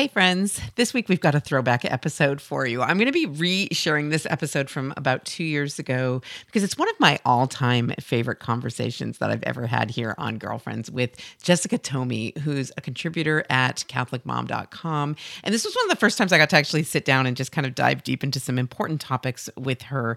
[0.00, 0.58] Hey, friends.
[0.76, 2.80] This week we've got a throwback episode for you.
[2.80, 6.78] I'm going to be re sharing this episode from about two years ago because it's
[6.78, 11.20] one of my all time favorite conversations that I've ever had here on Girlfriends with
[11.42, 15.16] Jessica Ptomey, who's a contributor at CatholicMom.com.
[15.44, 17.36] And this was one of the first times I got to actually sit down and
[17.36, 20.16] just kind of dive deep into some important topics with her.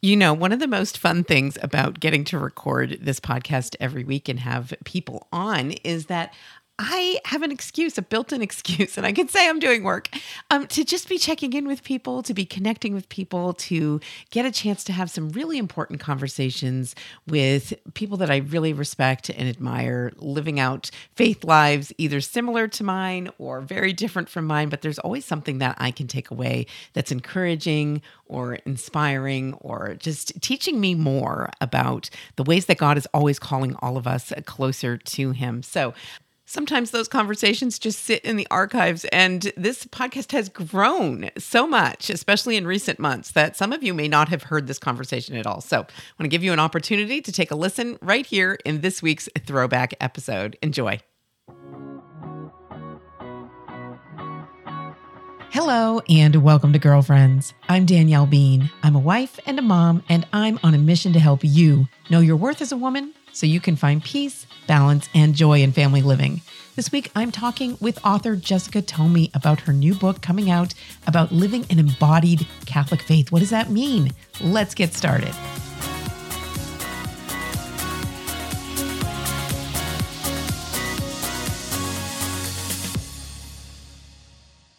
[0.00, 4.04] You know, one of the most fun things about getting to record this podcast every
[4.04, 6.32] week and have people on is that
[6.76, 10.08] I have an excuse, a built in excuse, and I can say I'm doing work
[10.50, 14.44] um, to just be checking in with people, to be connecting with people, to get
[14.44, 16.96] a chance to have some really important conversations
[17.28, 22.82] with people that I really respect and admire, living out faith lives either similar to
[22.82, 24.68] mine or very different from mine.
[24.68, 30.40] But there's always something that I can take away that's encouraging or inspiring or just
[30.42, 34.96] teaching me more about the ways that God is always calling all of us closer
[34.96, 35.62] to Him.
[35.62, 35.94] So
[36.54, 42.10] Sometimes those conversations just sit in the archives, and this podcast has grown so much,
[42.10, 45.48] especially in recent months, that some of you may not have heard this conversation at
[45.48, 45.60] all.
[45.60, 48.82] So, I want to give you an opportunity to take a listen right here in
[48.82, 50.56] this week's throwback episode.
[50.62, 51.00] Enjoy.
[55.50, 57.52] Hello, and welcome to Girlfriends.
[57.68, 58.70] I'm Danielle Bean.
[58.84, 62.20] I'm a wife and a mom, and I'm on a mission to help you know
[62.20, 66.00] your worth as a woman so you can find peace, balance, and joy in family
[66.00, 66.40] living.
[66.76, 70.72] This week, I'm talking with author Jessica Ptomey about her new book coming out
[71.06, 73.30] about living an embodied Catholic faith.
[73.30, 74.12] What does that mean?
[74.40, 75.34] Let's get started.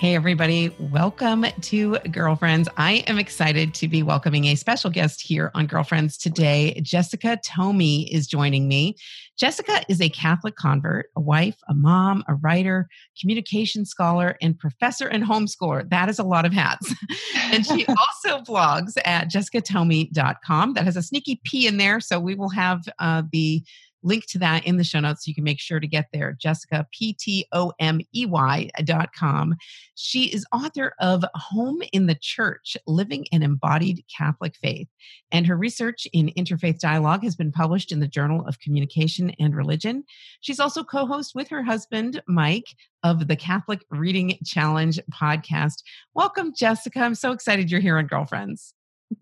[0.06, 0.70] Hey, everybody.
[0.78, 2.70] Welcome to Girlfriends.
[2.78, 6.80] I am excited to be welcoming a special guest here on Girlfriends today.
[6.84, 8.98] Jessica Ptomey is joining me.
[9.36, 12.88] Jessica is a Catholic convert, a wife, a mom, a writer,
[13.20, 15.90] communication scholar, and professor and homeschooler.
[15.90, 16.94] That is a lot of hats.
[17.52, 20.74] and she also blogs at jessicaptomey.com.
[20.74, 22.00] That has a sneaky P in there.
[22.00, 23.64] So we will have uh, the
[24.06, 26.34] link to that in the show notes so you can make sure to get there.
[26.40, 29.56] Jessica, P T O M E Y dot com.
[29.96, 34.88] She is author of Home in the Church Living an Embodied Catholic Faith.
[35.32, 39.56] And her research in interfaith dialogue has been published in the Journal of Communication and
[39.56, 40.04] Religion.
[40.42, 45.84] She's also co host with her husband, Mike, of the Catholic Reading Challenge podcast.
[46.14, 47.00] Welcome, Jessica.
[47.00, 48.74] I'm so excited you're here on Girlfriends.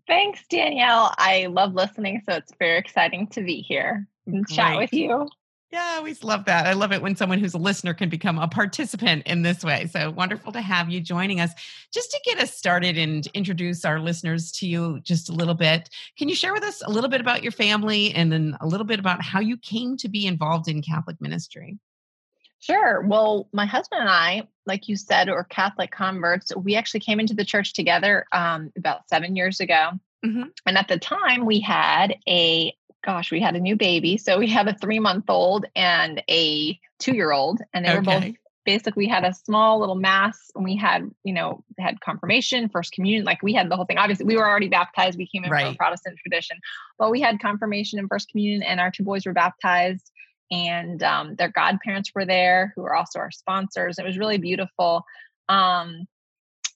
[0.08, 1.14] Thanks, Danielle.
[1.18, 4.56] I love listening, so it's very exciting to be here and Great.
[4.56, 5.28] chat with you.
[5.74, 6.68] Yeah, I always love that.
[6.68, 9.88] I love it when someone who's a listener can become a participant in this way.
[9.88, 11.52] So wonderful to have you joining us.
[11.92, 15.90] Just to get us started and introduce our listeners to you just a little bit,
[16.16, 18.86] can you share with us a little bit about your family and then a little
[18.86, 21.80] bit about how you came to be involved in Catholic ministry?
[22.60, 23.02] Sure.
[23.02, 26.56] Well, my husband and I, like you said, are Catholic converts.
[26.56, 29.90] We actually came into the church together um, about seven years ago.
[30.24, 30.44] Mm-hmm.
[30.68, 32.74] And at the time, we had a
[33.06, 34.18] gosh, we had a new baby.
[34.18, 37.98] So we had a three month old and a two year old, and they okay.
[37.98, 42.00] were both basically we had a small little mass and we had you know had
[42.00, 45.28] confirmation first communion like we had the whole thing obviously we were already baptized we
[45.28, 45.66] came in right.
[45.66, 46.58] from a protestant tradition
[46.98, 50.12] but we had confirmation and first communion and our two boys were baptized
[50.52, 55.04] and um, their godparents were there who were also our sponsors it was really beautiful
[55.50, 56.08] um,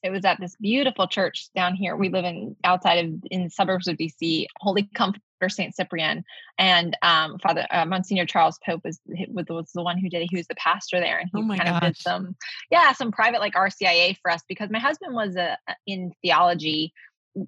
[0.02, 1.96] it was at this beautiful church down here.
[1.96, 5.74] We live in outside of in suburbs of DC, Holy Comforter St.
[5.74, 6.24] Cyprian,
[6.58, 10.28] and um, Father uh, Monsignor Charles Pope was, was the one who did it.
[10.30, 11.76] He was the pastor there, and he oh kind gosh.
[11.76, 12.36] of did some
[12.70, 16.92] yeah some private like RCIA for us because my husband was a, in theology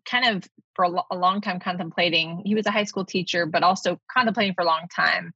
[0.08, 3.62] kind of for a, a long time contemplating he was a high school teacher but
[3.62, 5.32] also contemplating for a long time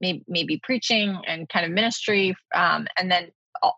[0.00, 3.30] maybe, maybe preaching and kind of ministry um, and then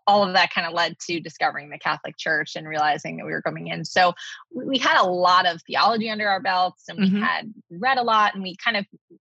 [0.07, 3.31] all of that kind of led to discovering the Catholic Church and realizing that we
[3.31, 3.85] were coming in.
[3.85, 4.13] So
[4.53, 7.21] we had a lot of theology under our belts and we mm-hmm.
[7.21, 8.85] had read a lot and we kind of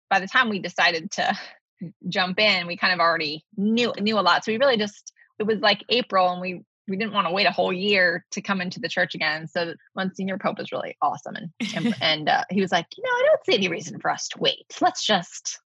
[0.08, 1.36] by the time we decided to
[2.08, 4.44] jump in, we kind of already knew knew a lot.
[4.44, 7.46] So we really just it was like April and we we didn't want to wait
[7.46, 9.48] a whole year to come into the church again.
[9.48, 13.10] So Monsignor Pope was really awesome, and and, and uh, he was like, you know,
[13.10, 14.66] I don't see any reason for us to wait.
[14.80, 15.60] Let's just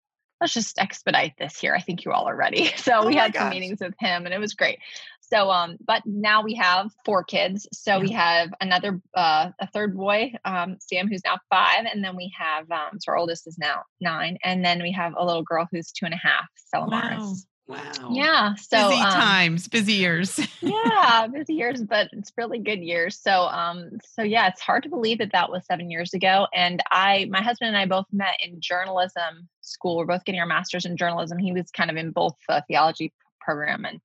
[0.41, 1.75] let's just expedite this here.
[1.75, 2.71] I think you all are ready.
[2.77, 3.43] So oh we had gosh.
[3.43, 4.79] some meetings with him and it was great.
[5.21, 7.67] So um but now we have four kids.
[7.73, 8.01] So yeah.
[8.01, 12.33] we have another uh a third boy, um Sam who's now five, and then we
[12.39, 15.67] have um so our oldest is now nine, and then we have a little girl
[15.71, 17.19] who's two and a half, Selamaris.
[17.19, 17.35] Wow.
[17.69, 18.11] Wow.
[18.13, 18.55] Yeah.
[18.55, 20.39] So busy um, times, busy years.
[20.61, 23.19] yeah, busy years, but it's really good years.
[23.19, 26.81] So um so yeah, it's hard to believe that that was 7 years ago and
[26.91, 29.97] I my husband and I both met in journalism school.
[29.97, 31.39] We're both getting our masters in journalism.
[31.39, 34.01] He was kind of in both the theology program and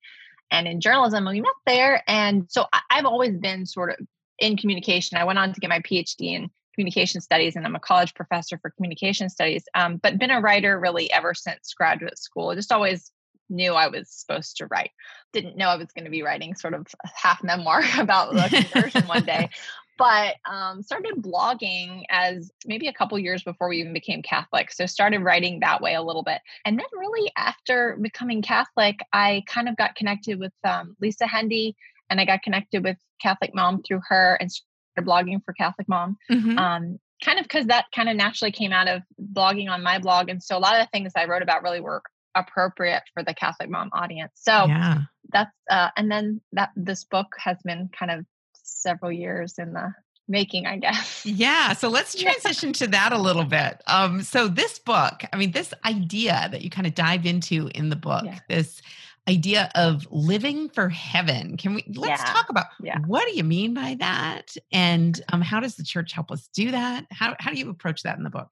[0.50, 1.28] and in journalism.
[1.28, 2.04] And we met there.
[2.08, 4.06] And so I've always been sort of
[4.40, 5.18] in communication.
[5.18, 8.58] I went on to get my PhD in communication studies and I'm a college professor
[8.58, 12.56] for communication studies, um, but been a writer really ever since graduate school.
[12.56, 13.12] Just always
[13.52, 14.92] knew I was supposed to write.
[15.34, 19.08] Didn't know I was going to be writing sort of half memoir about the conversion
[19.08, 19.50] one day.
[19.98, 24.72] But um, started blogging as maybe a couple years before we even became Catholic.
[24.72, 26.42] So started writing that way a little bit.
[26.66, 31.76] And then really after becoming Catholic, I kind of got connected with um, Lisa Hendey,
[32.10, 36.18] and I got connected with Catholic Mom through her and started blogging for Catholic Mom.
[36.32, 36.58] Mm-hmm.
[36.58, 39.04] Um, kind of because that kind of naturally came out of
[39.34, 40.30] blogging on my blog.
[40.30, 42.02] And so a lot of the things I wrote about really were
[42.36, 44.32] appropriate for the Catholic mom audience.
[44.36, 45.00] So yeah.
[45.32, 49.94] that's uh, and then that this book has been kind of several years in the
[50.28, 51.26] making, I guess.
[51.26, 51.74] Yeah.
[51.74, 53.82] So let's transition to that a little bit.
[53.88, 57.90] Um, so this book, I mean, this idea that you kind of dive into in
[57.90, 58.40] the book, yeah.
[58.50, 58.82] this
[59.30, 61.58] idea of living for heaven.
[61.58, 62.34] Can we let's yeah.
[62.34, 62.98] talk about yeah.
[63.06, 64.56] what do you mean by that?
[64.72, 67.06] And um, how does the church help us do that?
[67.12, 68.50] How how do you approach that in the book?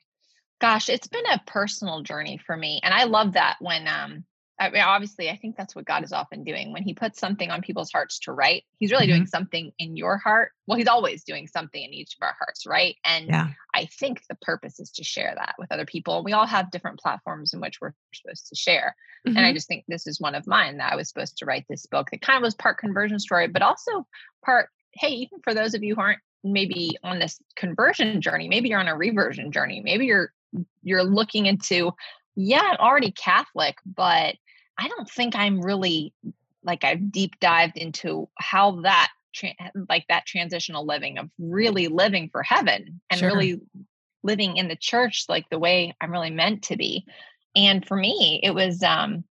[0.59, 2.79] Gosh, it's been a personal journey for me.
[2.83, 4.25] And I love that when um
[4.59, 7.49] I mean, obviously, I think that's what God is often doing when He puts something
[7.49, 8.63] on people's hearts to write.
[8.77, 9.15] He's really mm-hmm.
[9.15, 10.51] doing something in your heart.
[10.67, 12.97] Well, He's always doing something in each of our hearts, right?
[13.05, 13.47] And yeah.
[13.73, 16.23] I think the purpose is to share that with other people.
[16.23, 18.95] We all have different platforms in which we're supposed to share.
[19.25, 19.37] Mm-hmm.
[19.37, 19.55] And I mm-hmm.
[19.55, 22.09] just think this is one of mine that I was supposed to write this book
[22.11, 24.05] that kind of was part conversion story, but also
[24.43, 28.69] part, hey, even for those of you who aren't maybe on this conversion journey, maybe
[28.69, 30.33] you're on a reversion journey, maybe you're
[30.83, 31.91] you're looking into
[32.35, 34.35] yeah i'm already catholic but
[34.77, 36.13] i don't think i'm really
[36.63, 39.53] like i've deep dived into how that tra-
[39.89, 43.29] like that transitional living of really living for heaven and sure.
[43.29, 43.61] really
[44.23, 47.05] living in the church like the way i'm really meant to be
[47.55, 49.23] and for me it was um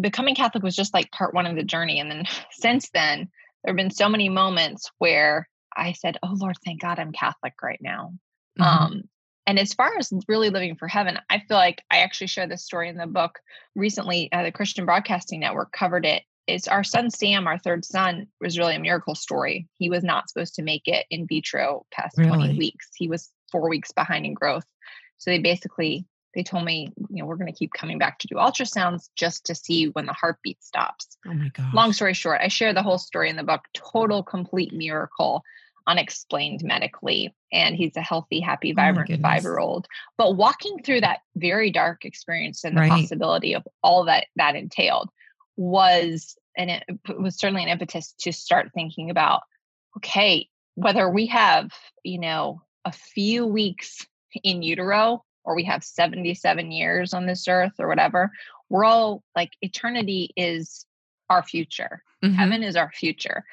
[0.00, 3.28] becoming catholic was just like part one of the journey and then since then
[3.62, 7.54] there have been so many moments where i said oh lord thank god i'm catholic
[7.62, 8.12] right now
[8.58, 8.62] mm-hmm.
[8.62, 9.02] um
[9.46, 12.64] and as far as really living for heaven, I feel like I actually shared this
[12.64, 13.40] story in the book
[13.74, 14.30] recently.
[14.32, 16.22] Uh, the Christian Broadcasting Network covered it.
[16.46, 16.52] it.
[16.52, 19.66] Is our son Sam, our third son, was really a miracle story.
[19.78, 22.30] He was not supposed to make it in vitro past really?
[22.30, 22.90] 20 weeks.
[22.94, 24.66] He was four weeks behind in growth.
[25.16, 28.26] So they basically they told me, you know, we're going to keep coming back to
[28.26, 31.16] do ultrasounds just to see when the heartbeat stops.
[31.26, 31.72] Oh my god.
[31.72, 33.62] Long story short, I share the whole story in the book.
[33.72, 35.44] Total complete miracle
[35.86, 39.86] unexplained medically and he's a healthy happy oh vibrant oh five year old
[40.16, 42.90] but walking through that very dark experience and the right.
[42.90, 45.10] possibility of all that that entailed
[45.56, 46.82] was and it
[47.18, 49.42] was certainly an impetus to start thinking about
[49.96, 51.70] okay whether we have
[52.02, 54.06] you know a few weeks
[54.42, 58.30] in utero or we have 77 years on this earth or whatever
[58.70, 60.86] we're all like eternity is
[61.28, 62.34] our future mm-hmm.
[62.34, 63.44] heaven is our future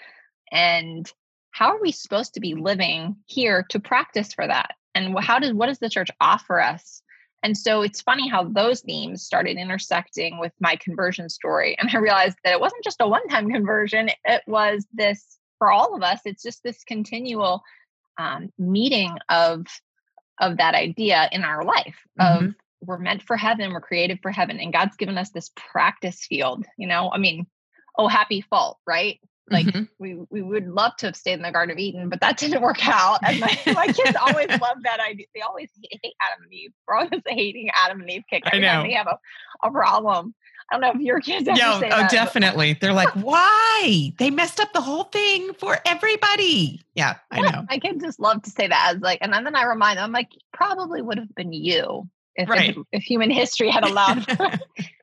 [0.52, 1.12] and
[1.52, 4.72] how are we supposed to be living here to practice for that?
[4.96, 7.02] And how does what does the church offer us?
[7.44, 11.76] And so it's funny how those themes started intersecting with my conversion story.
[11.80, 15.72] And I realized that it wasn't just a one time conversion, it was this for
[15.72, 17.62] all of us, it's just this continual
[18.18, 19.66] um, meeting of
[20.40, 22.46] of that idea in our life mm-hmm.
[22.46, 26.26] of we're meant for heaven, we're created for heaven, and God's given us this practice
[26.26, 26.66] field.
[26.78, 27.46] You know, I mean,
[27.98, 29.20] oh, happy fault, right?
[29.50, 29.84] Like mm-hmm.
[30.00, 32.62] we we would love to have stayed in the Garden of Eden, but that didn't
[32.62, 33.20] work out.
[33.24, 35.26] And my, my kids always love that idea.
[35.36, 36.72] They always hate Adam and Eve.
[36.88, 38.44] We're always hating Adam and Eve kick.
[38.46, 38.84] Every I know.
[38.84, 39.18] They have a,
[39.68, 40.34] a problem.
[40.70, 42.78] I don't know if your kids ever say oh, that, definitely.
[42.80, 44.14] They're like, why?
[44.18, 46.82] They messed up the whole thing for everybody.
[46.96, 47.66] Yeah, I know.
[47.68, 50.12] I can just love to say that as like, and then I remind them, I'm
[50.14, 52.08] like, probably would have been you
[52.38, 52.70] if, right.
[52.70, 54.20] if, if human history had allowed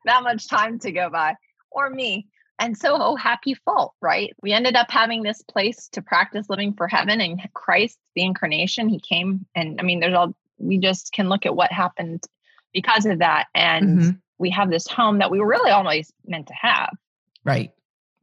[0.06, 1.34] that much time to go by,
[1.70, 2.28] or me.
[2.58, 4.34] And so, oh, happy fault, right?
[4.42, 8.88] We ended up having this place to practice living for heaven and Christ, the incarnation,
[8.88, 9.46] he came.
[9.54, 12.24] And I mean, there's all, we just can look at what happened
[12.72, 13.46] because of that.
[13.54, 14.10] And mm-hmm.
[14.38, 16.90] we have this home that we were really always meant to have.
[17.44, 17.72] Right.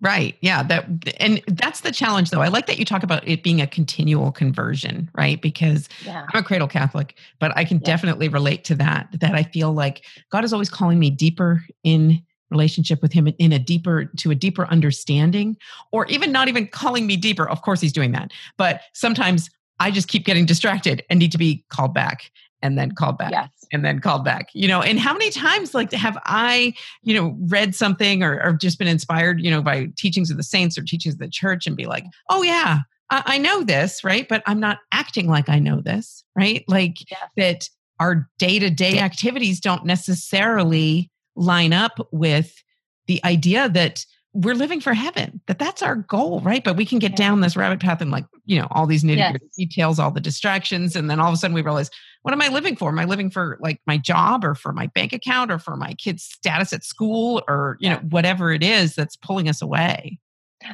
[0.01, 0.35] Right.
[0.41, 0.61] Yeah.
[0.61, 0.85] That
[1.19, 2.41] and that's the challenge though.
[2.41, 5.41] I like that you talk about it being a continual conversion, right?
[5.41, 6.27] Because yeah.
[6.33, 7.85] I'm a cradle Catholic, but I can yeah.
[7.85, 9.07] definitely relate to that.
[9.13, 12.21] That I feel like God is always calling me deeper in
[12.51, 15.57] relationship with him in a deeper to a deeper understanding
[15.91, 17.49] or even not even calling me deeper.
[17.49, 18.31] Of course he's doing that.
[18.57, 19.49] But sometimes
[19.79, 23.31] i just keep getting distracted and need to be called back and then called back
[23.31, 23.49] yes.
[23.71, 24.81] and then called back you know?
[24.81, 26.73] And how many times like have i
[27.03, 30.43] you know read something or, or just been inspired you know by teachings of the
[30.43, 34.03] saints or teachings of the church and be like oh yeah I, I know this
[34.03, 34.27] right?
[34.27, 36.63] But i'm not acting like i know this right?
[36.67, 37.29] Like yes.
[37.37, 42.63] that our day-to-day activities don't necessarily line up with
[43.07, 46.99] the idea that we're living for heaven that that's our goal right but we can
[46.99, 47.17] get yeah.
[47.17, 49.37] down this rabbit path and like you know all these nitty yes.
[49.57, 51.89] details all the distractions and then all of a sudden we realize
[52.23, 54.87] what am i living for am i living for like my job or for my
[54.87, 57.95] bank account or for my kids status at school or you yeah.
[57.95, 60.19] know whatever it is that's pulling us away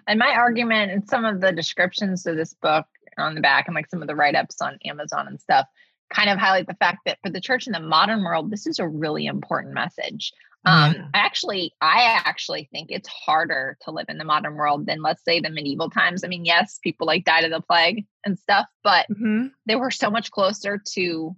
[0.07, 2.87] and my argument and some of the descriptions of this book
[3.19, 5.67] on the back and like some of the write-ups on amazon and stuff
[6.11, 8.79] kind of highlight the fact that for the church in the modern world this is
[8.79, 10.33] a really important message
[10.65, 11.07] um, yeah.
[11.13, 15.39] actually, I actually think it's harder to live in the modern world than, let's say,
[15.39, 16.23] the medieval times.
[16.23, 19.47] I mean, yes, people like died of the plague and stuff, but mm-hmm.
[19.65, 21.35] they were so much closer to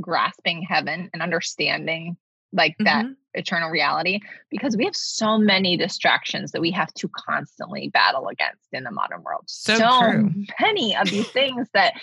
[0.00, 2.16] grasping heaven and understanding
[2.52, 2.84] like mm-hmm.
[2.84, 4.20] that eternal reality
[4.50, 8.90] because we have so many distractions that we have to constantly battle against in the
[8.90, 9.44] modern world.
[9.46, 11.94] So, so many of these things that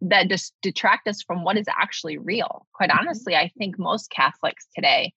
[0.00, 2.66] that just detract us from what is actually real.
[2.72, 3.00] Quite mm-hmm.
[3.00, 5.12] honestly, I think most Catholics today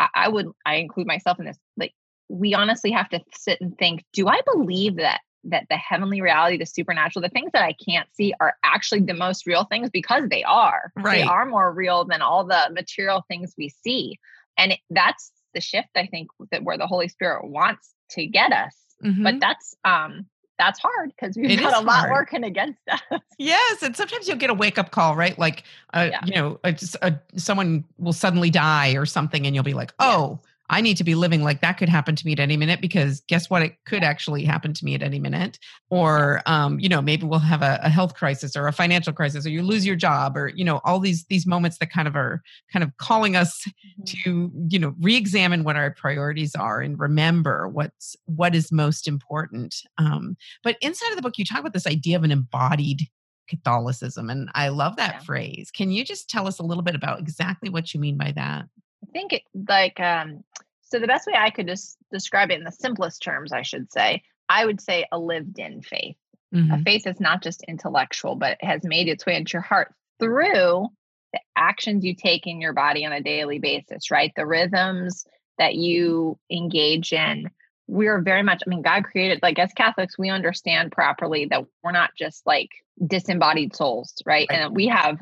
[0.00, 1.58] I, I would I include myself in this.
[1.76, 1.92] Like
[2.28, 6.58] we honestly have to sit and think, do I believe that that the heavenly reality,
[6.58, 10.28] the supernatural, the things that I can't see are actually the most real things because
[10.28, 10.92] they are.
[10.94, 11.18] Right.
[11.18, 14.18] They are more real than all the material things we see.
[14.58, 18.52] And it, that's the shift I think that where the Holy Spirit wants to get
[18.52, 18.76] us.
[19.02, 19.22] Mm-hmm.
[19.22, 20.26] But that's um
[20.60, 22.12] that's hard because we've it got a lot hard.
[22.12, 23.20] working against us.
[23.38, 25.38] Yes, and sometimes you'll get a wake up call, right?
[25.38, 25.64] Like,
[25.94, 26.20] uh, yeah.
[26.26, 30.38] you know, a, a, someone will suddenly die or something, and you'll be like, "Oh,
[30.70, 33.20] I need to be living like that could happen to me at any minute because
[33.22, 33.62] guess what?
[33.62, 35.58] It could actually happen to me at any minute.
[35.90, 39.44] Or, um, you know, maybe we'll have a, a, health crisis or a financial crisis
[39.44, 42.14] or you lose your job or, you know, all these, these moments that kind of
[42.14, 42.40] are
[42.72, 44.04] kind of calling us mm-hmm.
[44.04, 49.74] to, you know, re-examine what our priorities are and remember what's, what is most important.
[49.98, 53.08] Um, but inside of the book, you talk about this idea of an embodied
[53.48, 54.30] Catholicism.
[54.30, 55.20] And I love that yeah.
[55.20, 55.72] phrase.
[55.72, 58.66] Can you just tell us a little bit about exactly what you mean by that?
[59.02, 60.44] I think it, like um,
[60.82, 63.92] so the best way I could just describe it in the simplest terms, I should
[63.92, 66.16] say, I would say a lived-in faith.
[66.54, 66.72] Mm-hmm.
[66.72, 70.88] A faith that's not just intellectual, but has made its way into your heart through
[71.32, 74.32] the actions you take in your body on a daily basis, right?
[74.34, 75.24] The rhythms
[75.58, 77.50] that you engage in.
[77.86, 81.92] We're very much, I mean, God created, like as Catholics, we understand properly that we're
[81.92, 82.70] not just like
[83.06, 84.46] disembodied souls, right?
[84.50, 84.60] right.
[84.60, 85.18] And we have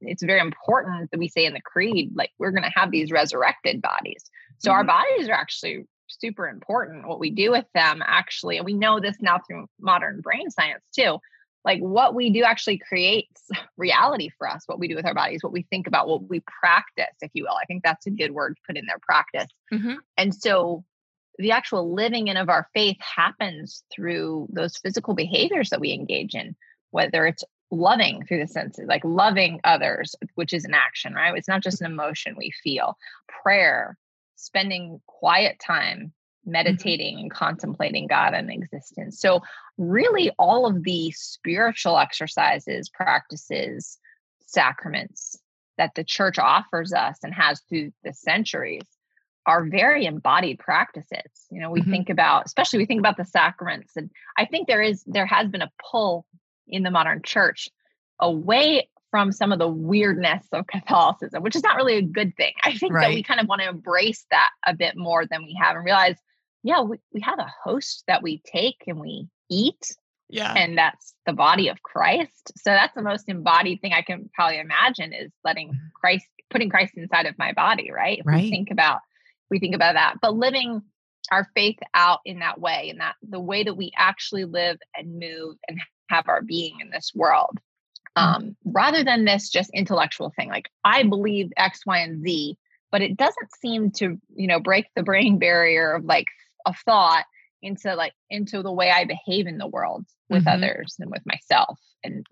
[0.00, 3.10] it's very important that we say in the creed, like we're going to have these
[3.10, 4.24] resurrected bodies.
[4.58, 4.78] So mm-hmm.
[4.78, 7.06] our bodies are actually super important.
[7.06, 10.82] What we do with them, actually, and we know this now through modern brain science
[10.96, 11.18] too.
[11.64, 13.42] Like what we do actually creates
[13.76, 14.62] reality for us.
[14.66, 17.44] What we do with our bodies, what we think about, what we practice, if you
[17.44, 17.56] will.
[17.60, 19.50] I think that's a good word to put in there, practice.
[19.72, 19.94] Mm-hmm.
[20.16, 20.84] And so
[21.36, 26.34] the actual living in of our faith happens through those physical behaviors that we engage
[26.34, 26.56] in
[26.90, 31.36] whether it's loving through the senses, like loving others, which is an action, right?
[31.36, 32.96] It's not just an emotion we feel.
[33.42, 33.96] Prayer,
[34.36, 36.52] spending quiet time mm-hmm.
[36.52, 39.20] meditating and contemplating God and existence.
[39.20, 39.42] So,
[39.76, 43.98] really, all of the spiritual exercises, practices,
[44.46, 45.38] sacraments
[45.76, 48.82] that the church offers us and has through the centuries
[49.46, 51.46] are very embodied practices.
[51.50, 51.90] You know, we mm-hmm.
[51.90, 55.48] think about, especially we think about the sacraments, and I think there is there has
[55.48, 56.26] been a pull
[56.68, 57.68] in the modern church
[58.20, 62.52] away from some of the weirdness of Catholicism, which is not really a good thing.
[62.64, 63.08] I think right.
[63.08, 65.84] that we kind of want to embrace that a bit more than we have and
[65.84, 66.16] realize,
[66.62, 69.96] yeah, we, we have a host that we take and we eat.
[70.28, 70.52] Yeah.
[70.52, 72.52] And that's the body of Christ.
[72.56, 75.86] So that's the most embodied thing I can probably imagine is letting mm-hmm.
[75.98, 78.18] Christ, putting Christ inside of my body, right?
[78.18, 78.42] If right.
[78.42, 79.00] we think about,
[79.50, 80.16] we think about that.
[80.20, 80.82] But living
[81.30, 85.18] our faith out in that way and that the way that we actually live and
[85.18, 87.58] move and have our being in this world
[88.16, 88.22] mm.
[88.22, 92.56] um, rather than this just intellectual thing like i believe x y and z
[92.90, 96.26] but it doesn't seem to you know break the brain barrier of like
[96.66, 97.24] a thought
[97.62, 100.62] into like into the way i behave in the world with mm-hmm.
[100.62, 102.26] others and with myself and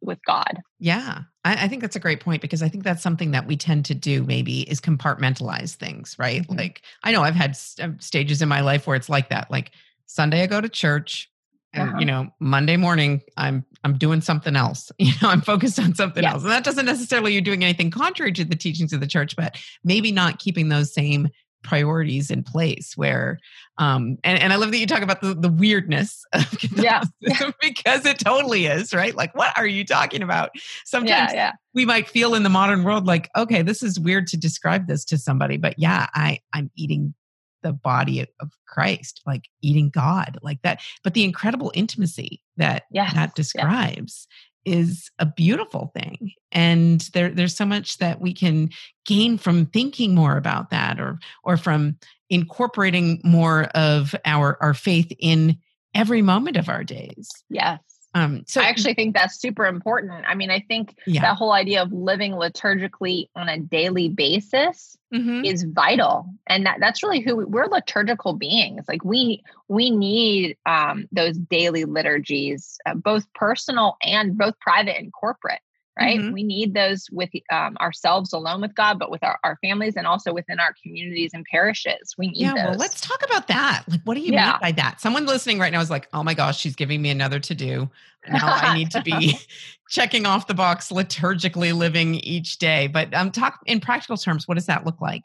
[0.00, 3.30] with god yeah I, I, think that's a great point because i think that's something
[3.30, 6.56] that we tend to do maybe is compartmentalize things right mm-hmm.
[6.56, 9.70] like i know i've had st- stages in my life where it's like that like
[10.06, 11.30] sunday i go to church
[11.74, 11.98] and uh-huh.
[11.98, 16.22] you know monday morning i'm i'm doing something else you know i'm focused on something
[16.22, 16.34] yes.
[16.34, 19.36] else and that doesn't necessarily you're doing anything contrary to the teachings of the church
[19.36, 21.28] but maybe not keeping those same
[21.62, 23.38] priorities in place where
[23.78, 26.44] um and, and i love that you talk about the, the weirdness of
[26.76, 27.04] yeah.
[27.60, 30.50] because it totally is right like what are you talking about
[30.84, 31.52] sometimes yeah, yeah.
[31.72, 35.04] we might feel in the modern world like okay this is weird to describe this
[35.04, 37.14] to somebody but yeah i i'm eating
[37.62, 40.80] the body of Christ, like eating God, like that.
[41.04, 43.14] But the incredible intimacy that yes.
[43.14, 44.26] that describes
[44.64, 44.76] yes.
[44.76, 46.32] is a beautiful thing.
[46.50, 48.70] And there, there's so much that we can
[49.06, 51.98] gain from thinking more about that or or from
[52.30, 55.58] incorporating more of our our faith in
[55.94, 57.28] every moment of our days.
[57.50, 57.80] Yes.
[58.14, 60.24] Um, so I actually think that's super important.
[60.26, 61.22] I mean, I think yeah.
[61.22, 65.44] that whole idea of living liturgically on a daily basis mm-hmm.
[65.44, 68.84] is vital, and that that's really who we, we're liturgical beings.
[68.86, 75.12] Like we we need um, those daily liturgies, uh, both personal and both private and
[75.12, 75.60] corporate
[75.98, 76.18] right?
[76.18, 76.32] Mm-hmm.
[76.32, 80.06] We need those with um, ourselves alone with God, but with our, our, families and
[80.06, 82.14] also within our communities and parishes.
[82.16, 82.64] We need yeah, those.
[82.64, 83.84] Well, let's talk about that.
[83.88, 84.52] Like, what do you yeah.
[84.52, 85.00] mean by that?
[85.00, 87.90] Someone listening right now is like, oh my gosh, she's giving me another to do.
[88.28, 89.38] Now I need to be
[89.90, 92.86] checking off the box liturgically living each day.
[92.86, 95.24] But um, talk in practical terms, what does that look like?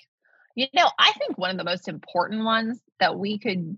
[0.55, 3.77] You know, I think one of the most important ones that we could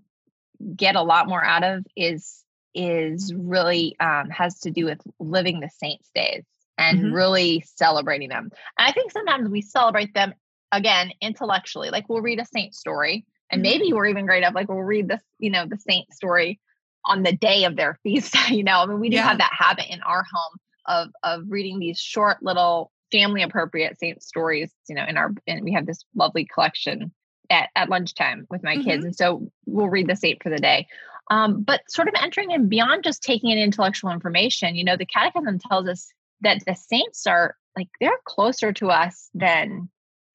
[0.74, 2.42] get a lot more out of is
[2.74, 6.44] is really um, has to do with living the saints days
[6.80, 7.12] and mm-hmm.
[7.12, 8.50] really celebrating them.
[8.78, 10.34] And I think sometimes we celebrate them
[10.72, 13.70] again intellectually, like we'll read a saint story, and mm-hmm.
[13.70, 16.58] maybe we're even great up like we'll read this, you know, the saint story
[17.04, 18.34] on the day of their feast.
[18.50, 19.28] you know, I mean, we do yeah.
[19.28, 24.22] have that habit in our home of of reading these short little family appropriate saint
[24.22, 24.72] stories.
[24.88, 27.12] You know, in our and we have this lovely collection
[27.50, 28.88] at, at lunchtime with my mm-hmm.
[28.88, 30.86] kids, and so we'll read the saint for the day.
[31.30, 35.06] Um, but sort of entering in beyond just taking in intellectual information, you know, the
[35.06, 39.88] catechism tells us that the saints are like they're closer to us than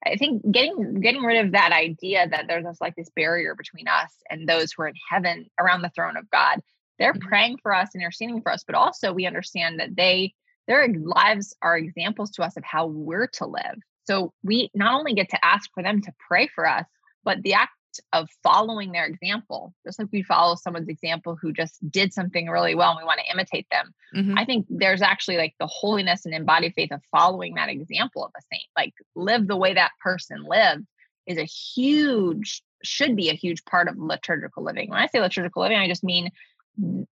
[0.05, 3.87] I think getting getting rid of that idea that there's this like this barrier between
[3.87, 6.59] us and those who are in heaven around the throne of God.
[6.99, 7.27] They're mm-hmm.
[7.27, 10.33] praying for us and interceding for us, but also we understand that they
[10.67, 13.77] their lives are examples to us of how we're to live.
[14.05, 16.85] So we not only get to ask for them to pray for us,
[17.23, 17.71] but the act
[18.13, 22.75] of following their example, just like we follow someone's example who just did something really
[22.75, 23.93] well and we want to imitate them.
[24.15, 24.37] Mm-hmm.
[24.37, 28.31] I think there's actually like the holiness and embodied faith of following that example of
[28.37, 30.85] a saint, like live the way that person lived
[31.27, 34.89] is a huge, should be a huge part of liturgical living.
[34.89, 36.31] When I say liturgical living, I just mean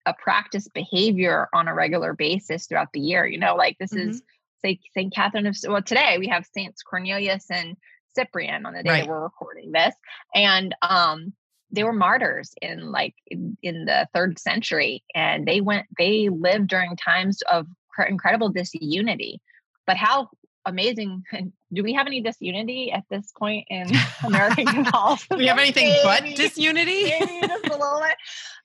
[0.07, 3.27] a practice behavior on a regular basis throughout the year.
[3.27, 4.11] You know, like this mm-hmm.
[4.11, 4.23] is
[4.65, 5.15] say St.
[5.15, 7.77] Catherine of well, today we have Saints Cornelius and
[8.15, 9.01] Cyprian on the day right.
[9.03, 9.95] that we're recording this.
[10.35, 11.33] And um,
[11.71, 16.69] they were martyrs in like in, in, the third century and they went they lived
[16.69, 17.67] during times of
[18.09, 19.41] incredible disunity.
[19.87, 20.29] But how
[20.67, 21.23] amazing
[21.73, 23.91] do we have any disunity at this point in
[24.25, 25.39] american catholicism?
[25.39, 27.05] We have anything maybe, but disunity?
[27.21, 28.17] Maybe just a little bit.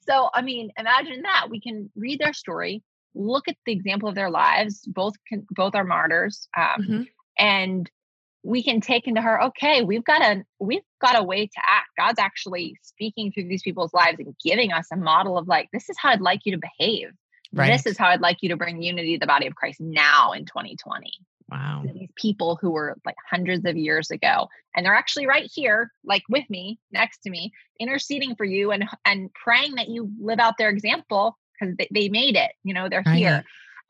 [0.08, 1.48] So i mean imagine that.
[1.50, 2.84] We can read their story
[3.18, 4.86] look at the example of their lives.
[4.86, 7.02] Both can both are martyrs um, mm-hmm.
[7.38, 7.90] and
[8.44, 11.88] we can take into her okay we've got a we've got a way to act.
[11.98, 15.90] God's actually speaking through these people's lives and giving us a model of like this
[15.90, 17.10] is how i'd like you to behave.
[17.54, 17.72] Right.
[17.72, 20.34] this is how i'd like you to bring unity to the body of christ now
[20.34, 21.12] in 2020
[21.50, 21.84] wow.
[21.86, 26.24] These people who were like hundreds of years ago and they're actually right here like
[26.30, 30.58] with me next to me interceding for you and and praying that you live out
[30.58, 33.18] their example because they, they made it you know they're right.
[33.18, 33.44] here.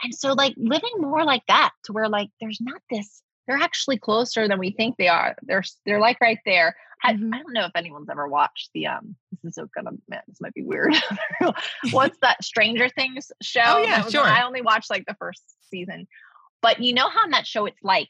[0.03, 3.97] And so like living more like that to where like there's not this they're actually
[3.97, 5.35] closer than we think they are.
[5.43, 6.75] They're they're like right there.
[7.03, 7.33] I, mm-hmm.
[7.33, 9.15] I don't know if anyone's ever watched the um.
[9.43, 10.95] This is so gonna man, this might be weird.
[11.91, 13.61] What's that Stranger Things show?
[13.65, 14.23] Oh yeah, sure.
[14.23, 16.07] I only watched like the first season,
[16.61, 18.09] but you know how in that show it's like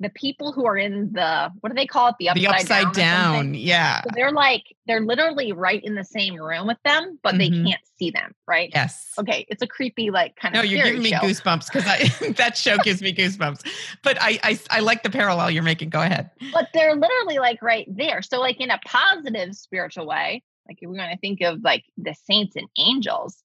[0.00, 2.14] the people who are in the what do they call it?
[2.18, 4.02] The upside, the upside down, down yeah.
[4.02, 7.38] So they're like they're literally right in the same room with them but mm-hmm.
[7.38, 8.70] they can't see them right?
[8.72, 9.12] Yes.
[9.18, 11.18] Okay it's a creepy like kind no, of no you're giving me show.
[11.18, 13.66] goosebumps because i that show gives me goosebumps.
[14.02, 15.90] But I, I i like the parallel you're making.
[15.90, 16.30] Go ahead.
[16.52, 18.22] But they're literally like right there.
[18.22, 21.84] So like in a positive spiritual way like if we're going to think of like
[21.96, 23.42] the saints and angels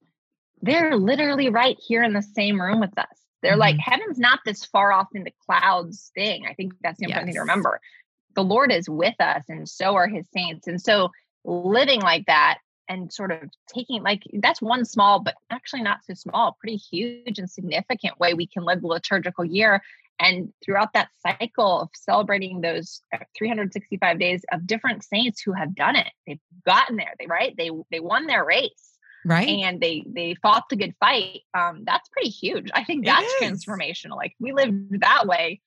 [0.62, 3.60] they're literally right here in the same room with us they're mm-hmm.
[3.60, 6.46] like, heaven's not this far off in the clouds thing.
[6.50, 7.34] I think that's the important yes.
[7.34, 7.80] thing to remember.
[8.36, 10.66] The Lord is with us, and so are his saints.
[10.66, 11.12] And so
[11.46, 16.16] living like that and sort of taking like that's one small, but actually not so
[16.16, 19.84] small, pretty huge and significant way we can live the liturgical year.
[20.20, 25.76] And throughout that cycle of celebrating those uh, 365 days of different saints who have
[25.76, 27.14] done it, they've gotten there.
[27.20, 28.93] They right, they they won their race
[29.26, 29.48] right.
[29.48, 32.70] and they they fought the good fight um that's pretty huge.
[32.74, 34.16] I think that's transformational.
[34.16, 35.62] Like we lived that way.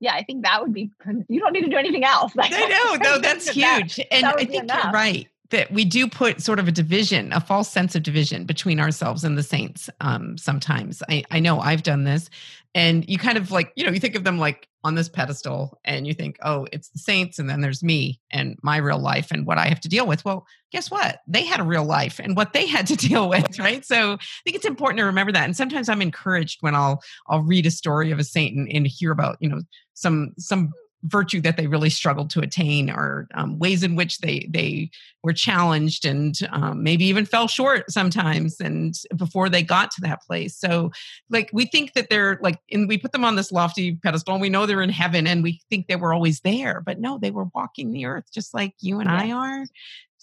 [0.00, 0.90] Yeah i think that would be
[1.28, 2.34] you don't need to do anything else.
[2.36, 2.94] Like, i know.
[2.96, 3.96] No that's huge.
[3.96, 4.84] That, and that i think enough.
[4.84, 8.44] you're right that we do put sort of a division, a false sense of division
[8.44, 9.88] between ourselves and the saints.
[10.00, 12.28] Um, sometimes I, I know I've done this,
[12.74, 15.78] and you kind of like, you know, you think of them like on this pedestal,
[15.84, 19.30] and you think, oh, it's the saints, and then there's me and my real life
[19.30, 20.24] and what I have to deal with.
[20.24, 21.20] Well, guess what?
[21.26, 23.84] They had a real life and what they had to deal with, right?
[23.84, 25.44] So I think it's important to remember that.
[25.44, 28.86] And sometimes I'm encouraged when I'll I'll read a story of a saint and, and
[28.86, 29.62] hear about, you know,
[29.94, 30.72] some some
[31.04, 34.90] virtue that they really struggled to attain or um, ways in which they they
[35.22, 40.22] were challenged and um, maybe even fell short sometimes and before they got to that
[40.22, 40.56] place.
[40.56, 40.90] So
[41.30, 44.42] like we think that they're like and we put them on this lofty pedestal and
[44.42, 47.30] we know they're in heaven and we think they were always there but no they
[47.30, 49.64] were walking the earth just like you and i are.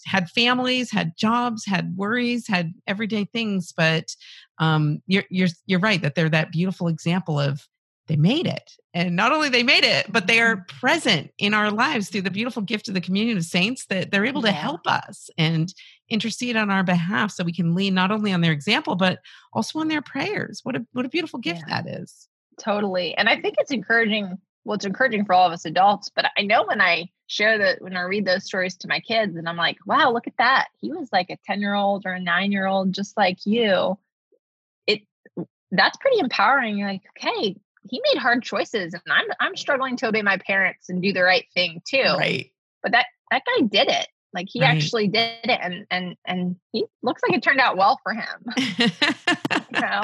[0.04, 4.14] Had families had jobs had worries had everyday things but
[4.58, 7.66] um, you're you're you're right that they're that beautiful example of
[8.06, 8.72] they made it.
[8.94, 10.78] And not only they made it, but they are mm-hmm.
[10.78, 14.24] present in our lives through the beautiful gift of the communion of saints that they're
[14.24, 14.52] able yeah.
[14.52, 15.72] to help us and
[16.08, 19.18] intercede on our behalf so we can lean not only on their example, but
[19.52, 20.60] also on their prayers.
[20.62, 21.82] What a what a beautiful gift yeah.
[21.82, 22.28] that is.
[22.60, 23.16] Totally.
[23.16, 24.38] And I think it's encouraging.
[24.64, 27.82] Well, it's encouraging for all of us adults, but I know when I share that
[27.82, 30.68] when I read those stories to my kids and I'm like, wow, look at that.
[30.80, 33.98] He was like a 10 year old or a nine year old, just like you.
[34.86, 35.02] It
[35.70, 36.78] that's pretty empowering.
[36.78, 37.56] You're like, okay,
[37.88, 41.22] he made hard choices and I'm I'm struggling to obey my parents and do the
[41.22, 42.02] right thing too.
[42.02, 42.50] Right.
[42.82, 44.08] But that that guy did it.
[44.32, 44.76] Like he right.
[44.76, 48.44] actually did it and and and he looks like it turned out well for him.
[49.74, 50.02] you know.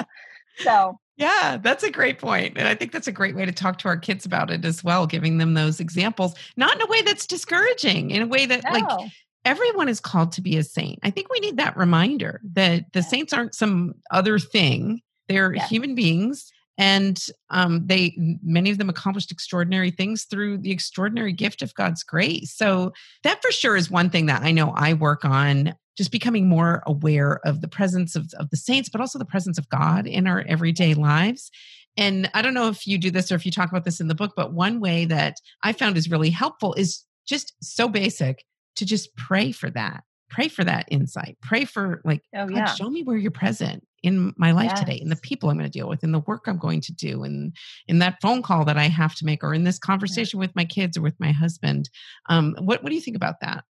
[0.59, 2.57] So yeah, that's a great point.
[2.57, 4.83] And I think that's a great way to talk to our kids about it as
[4.83, 8.64] well, giving them those examples, not in a way that's discouraging, in a way that
[8.64, 8.71] no.
[8.73, 9.11] like
[9.45, 10.99] everyone is called to be a saint.
[11.03, 15.01] I think we need that reminder that the saints aren't some other thing.
[15.29, 21.32] They're human beings and um, they many of them accomplished extraordinary things through the extraordinary
[21.32, 22.54] gift of god's grace.
[22.54, 26.48] So that for sure is one thing that i know i work on just becoming
[26.48, 30.06] more aware of the presence of, of the saints but also the presence of god
[30.06, 31.50] in our everyday lives.
[31.96, 34.08] And i don't know if you do this or if you talk about this in
[34.08, 38.44] the book but one way that i found is really helpful is just so basic
[38.76, 42.64] to just pray for that pray for that insight pray for like oh, yeah.
[42.64, 44.81] show me where you're present in my life yes.
[44.81, 46.92] today in the people i'm going to deal with in the work i'm going to
[46.92, 47.55] do and
[47.87, 50.47] in that phone call that i have to make or in this conversation yeah.
[50.47, 51.90] with my kids or with my husband
[52.31, 53.64] um, what, what do you think about that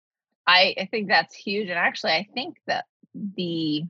[0.45, 2.85] I, I think that's huge and actually i think that
[3.35, 3.83] the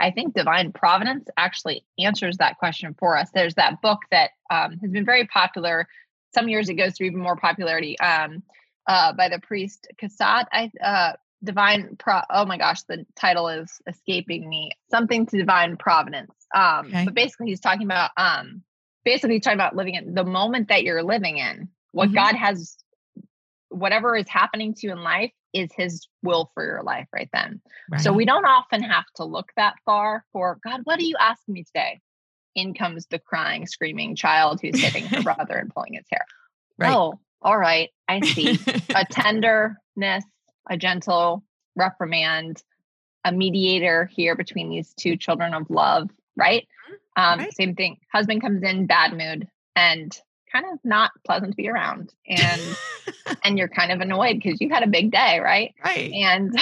[0.00, 4.78] i think divine providence actually answers that question for us there's that book that um,
[4.78, 5.86] has been very popular
[6.32, 8.42] some years it goes through even more popularity um,
[8.86, 10.46] uh, by the priest Caussade.
[10.52, 15.76] I uh, divine pro oh my gosh the title is escaping me something to divine
[15.76, 17.04] providence um okay.
[17.04, 18.62] but basically he's talking about um
[19.04, 22.16] basically he's talking about living in the moment that you're living in what mm-hmm.
[22.16, 22.76] god has
[23.68, 27.60] whatever is happening to you in life is his will for your life right then
[27.90, 28.00] right.
[28.00, 31.54] so we don't often have to look that far for god what are you asking
[31.54, 32.00] me today
[32.54, 36.24] in comes the crying screaming child who's hitting her brother and pulling his hair
[36.78, 36.94] right.
[36.94, 38.58] oh all right i see
[38.94, 40.24] a tenderness
[40.68, 41.44] a gentle
[41.76, 42.62] reprimand,
[43.24, 46.66] a mediator here between these two children of love, right?
[47.16, 47.22] Mm-hmm.
[47.22, 47.54] Um, right.
[47.54, 47.98] Same thing.
[48.12, 50.16] Husband comes in bad mood and
[50.52, 52.60] kind of not pleasant to be around, and
[53.44, 55.74] and you're kind of annoyed because you've had a big day, right?
[55.84, 56.12] Right.
[56.12, 56.58] And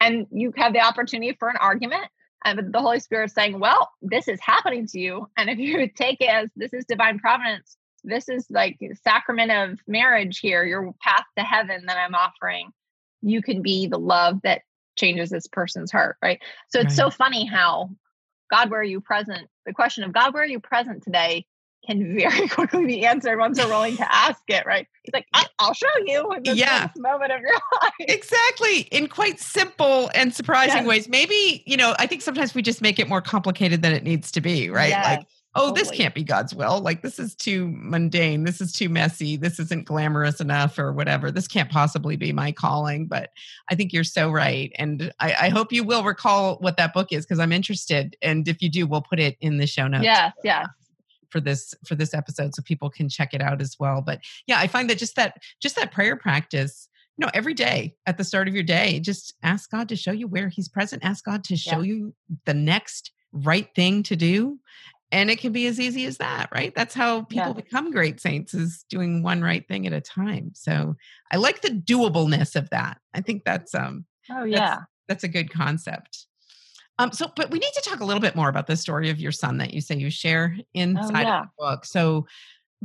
[0.00, 2.04] and you have the opportunity for an argument.
[2.44, 5.28] And the Holy Spirit is saying, Well, this is happening to you.
[5.36, 9.78] And if you take it as this is divine providence, this is like sacrament of
[9.88, 12.70] marriage here, your path to heaven that I'm offering
[13.24, 14.62] you can be the love that
[14.96, 16.40] changes this person's heart, right?
[16.68, 17.06] So it's right.
[17.06, 17.90] so funny how
[18.50, 19.48] God, where are you present?
[19.66, 21.46] The question of God, where are you present today
[21.86, 24.86] can very quickly be answered once we're willing to ask it, right?
[25.02, 25.26] He's like,
[25.58, 26.88] I'll show you in this yeah.
[26.96, 27.92] moment of your life.
[28.00, 28.80] Exactly.
[28.90, 30.86] In quite simple and surprising yes.
[30.86, 31.08] ways.
[31.08, 34.30] Maybe, you know, I think sometimes we just make it more complicated than it needs
[34.32, 34.90] to be, right?
[34.90, 35.18] Yes.
[35.18, 35.80] Like, oh, totally.
[35.80, 36.80] this can't be God's will.
[36.80, 38.44] Like, this is too mundane.
[38.44, 39.36] This is too messy.
[39.36, 41.30] This isn't glamorous enough or whatever.
[41.30, 43.06] This can't possibly be my calling.
[43.06, 43.30] But
[43.70, 44.72] I think you're so right.
[44.78, 48.16] And I, I hope you will recall what that book is because I'm interested.
[48.22, 50.04] And if you do, we'll put it in the show notes.
[50.04, 50.66] Yes, yes
[51.34, 54.60] for this for this episode so people can check it out as well but yeah
[54.60, 56.88] i find that just that just that prayer practice
[57.18, 60.12] you know every day at the start of your day just ask god to show
[60.12, 61.94] you where he's present ask god to show yeah.
[61.94, 62.14] you
[62.44, 64.60] the next right thing to do
[65.14, 66.74] and it can be as easy as that right?
[66.74, 67.52] That's how people yeah.
[67.52, 70.50] become great saints is doing one right thing at a time.
[70.54, 70.96] So
[71.30, 72.98] i like the doableness of that.
[73.14, 74.58] I think that's um oh yeah.
[74.58, 76.26] that's, that's a good concept.
[76.98, 79.20] Um so but we need to talk a little bit more about the story of
[79.20, 81.40] your son that you say you share oh, inside oh, yeah.
[81.40, 81.84] of the book.
[81.84, 82.26] So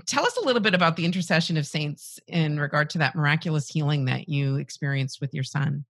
[0.05, 3.67] tell us a little bit about the intercession of saints in regard to that miraculous
[3.67, 5.83] healing that you experienced with your son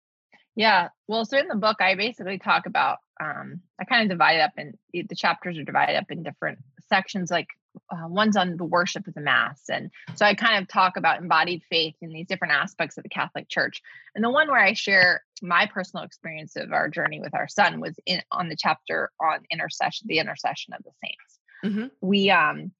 [0.60, 0.90] yeah.
[1.08, 4.42] Well, so in the book, I basically talk about, um, I kind of divide it
[4.42, 7.48] up and the chapters are divided up in different sections, like
[7.90, 9.62] uh, one's on the worship of the Mass.
[9.70, 13.10] And so I kind of talk about embodied faith in these different aspects of the
[13.10, 13.82] Catholic Church.
[14.16, 17.80] And the one where I share my personal experience of our journey with our son
[17.80, 21.40] was in on the chapter on intercession, the intercession of the saints.
[21.64, 21.88] Mm-hmm.
[22.02, 22.74] We, um,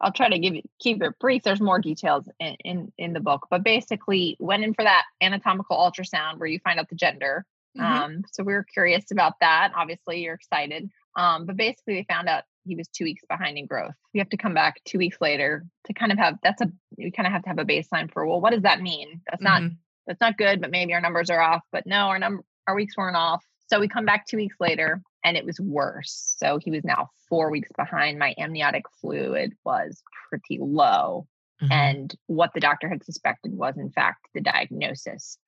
[0.00, 1.42] I'll try to give you keep it brief.
[1.42, 5.76] There's more details in, in, in the book, but basically went in for that anatomical
[5.76, 7.44] ultrasound where you find out the gender.
[7.76, 8.02] Mm-hmm.
[8.02, 9.72] Um, so we were curious about that.
[9.76, 10.90] Obviously, you're excited.
[11.16, 13.94] Um, but basically, we found out he was two weeks behind in growth.
[14.12, 17.10] We have to come back two weeks later to kind of have that's a we
[17.10, 19.20] kind of have to have a baseline for well, what does that mean?
[19.30, 19.74] That's not mm-hmm.
[20.06, 21.62] that's not good, but maybe our numbers are off.
[21.72, 23.44] But no, our number our weeks weren't off.
[23.68, 26.34] So we come back two weeks later and it was worse.
[26.38, 28.18] So he was now four weeks behind.
[28.18, 31.26] My amniotic fluid was pretty low.
[31.62, 31.72] Mm-hmm.
[31.72, 35.38] And what the doctor had suspected was, in fact, the diagnosis.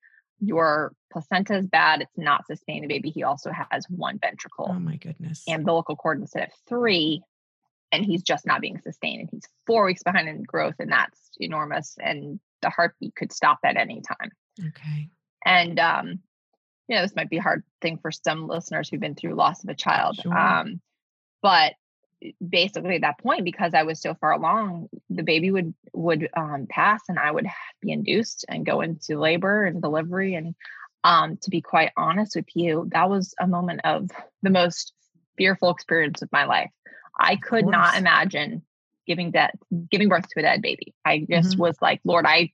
[0.41, 2.01] Your placenta is bad.
[2.01, 3.11] It's not sustaining the baby.
[3.11, 4.71] He also has one ventricle.
[4.71, 5.45] Oh, my goodness.
[5.49, 7.23] Umbilical cord instead of three.
[7.91, 9.21] And he's just not being sustained.
[9.21, 10.77] And he's four weeks behind in growth.
[10.79, 11.97] And that's enormous.
[12.01, 14.31] And the heartbeat could stop at any time.
[14.69, 15.11] Okay.
[15.45, 16.21] And um,
[16.89, 19.63] you know, this might be a hard thing for some listeners who've been through loss
[19.63, 20.17] of a child.
[20.17, 20.37] Sure.
[20.37, 20.81] Um,
[21.43, 21.75] but
[22.23, 26.29] eh, basically at that point, because I was so far along, the baby would would
[26.37, 27.47] um, pass and I would
[27.81, 30.35] be induced and go into labor and delivery.
[30.35, 30.55] And
[31.05, 34.11] um, to be quite honest with you, that was a moment of
[34.43, 34.93] the most
[35.37, 36.71] fearful experience of my life.
[37.21, 38.63] I could not imagine
[39.07, 39.55] giving death,
[39.91, 40.95] giving birth to a dead baby.
[41.05, 41.63] I just mm-hmm.
[41.63, 42.53] was like, Lord, I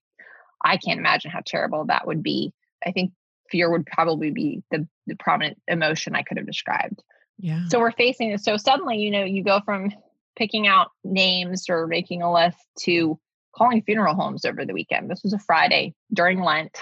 [0.65, 2.53] I can't imagine how terrible that would be.
[2.85, 3.13] I think
[3.51, 7.03] fear would probably be the, the prominent emotion I could have described.
[7.39, 7.67] Yeah.
[7.69, 8.45] So we're facing this.
[8.45, 9.91] So suddenly, you know, you go from
[10.37, 13.19] picking out names or making a list to
[13.55, 15.11] calling funeral homes over the weekend.
[15.11, 16.77] This was a Friday during Lent,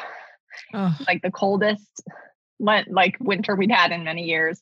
[0.75, 0.96] oh.
[1.07, 2.03] like the coldest
[2.59, 4.61] Lent, like winter we'd had in many years.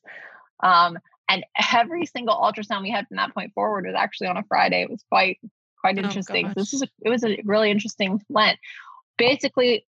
[0.61, 0.97] Um,
[1.29, 4.81] and every single ultrasound we had from that point forward was actually on a Friday.
[4.81, 5.39] It was quite
[5.79, 6.47] quite oh, interesting.
[6.47, 8.59] Oh, this is a, it was a really interesting Lent.
[9.17, 9.85] Basically,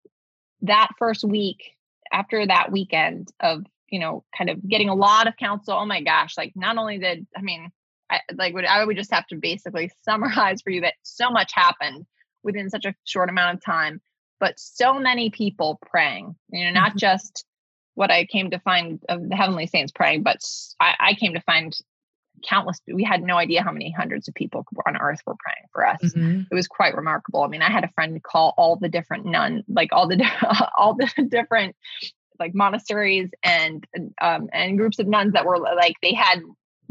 [0.63, 1.77] that first week,
[2.13, 6.03] after that weekend of you know kind of getting a lot of counsel oh my
[6.03, 7.71] gosh like not only did i mean
[8.11, 11.53] I, like would i would just have to basically summarize for you that so much
[11.55, 12.07] happened
[12.43, 14.01] within such a short amount of time
[14.41, 16.99] but so many people praying you know not mm-hmm.
[16.99, 17.45] just
[17.95, 20.41] what i came to find of the heavenly saints praying but
[20.81, 21.77] I, I came to find
[22.47, 25.87] countless we had no idea how many hundreds of people on earth were praying for
[25.87, 26.43] us mm-hmm.
[26.51, 29.63] it was quite remarkable i mean i had a friend call all the different nun
[29.69, 30.25] like all the
[30.77, 31.75] all the different
[32.39, 33.87] like monasteries and
[34.21, 36.41] um and groups of nuns that were like they had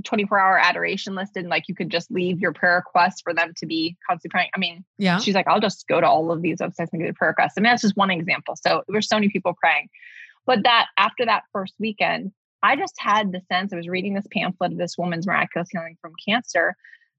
[0.03, 3.53] 24 hour adoration listed and like you could just leave your prayer requests for them
[3.57, 4.49] to be constantly praying.
[4.55, 7.09] I mean, yeah, she's like, I'll just go to all of these websites and get
[7.09, 7.55] a prayer request.
[7.57, 8.55] I mean, that's just one example.
[8.55, 9.89] So there's so many people praying.
[10.45, 12.31] But that after that first weekend,
[12.63, 15.97] I just had the sense I was reading this pamphlet of this woman's miraculous healing
[16.01, 16.75] from cancer.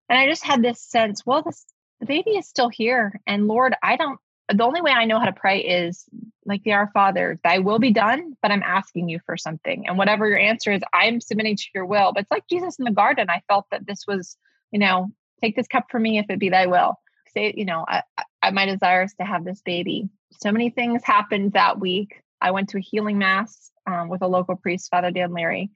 [0.09, 1.65] And I just had this sense, well, this
[2.01, 3.21] the baby is still here.
[3.27, 6.05] And Lord, I don't the only way I know how to pray is
[6.47, 9.87] like the Our Father, thy will be done, but I'm asking you for something.
[9.87, 12.13] And whatever your answer is, I'm submitting to your will.
[12.15, 13.29] But it's like Jesus in the garden.
[13.29, 14.39] I felt that this was,
[14.71, 15.11] you know,
[15.43, 16.95] take this cup for me if it be thy will.
[17.35, 18.03] Say, you know, I,
[18.43, 20.09] I my desire is to have this baby.
[20.41, 22.23] So many things happened that week.
[22.41, 25.71] I went to a healing mass um, with a local priest, Father Dan Leary.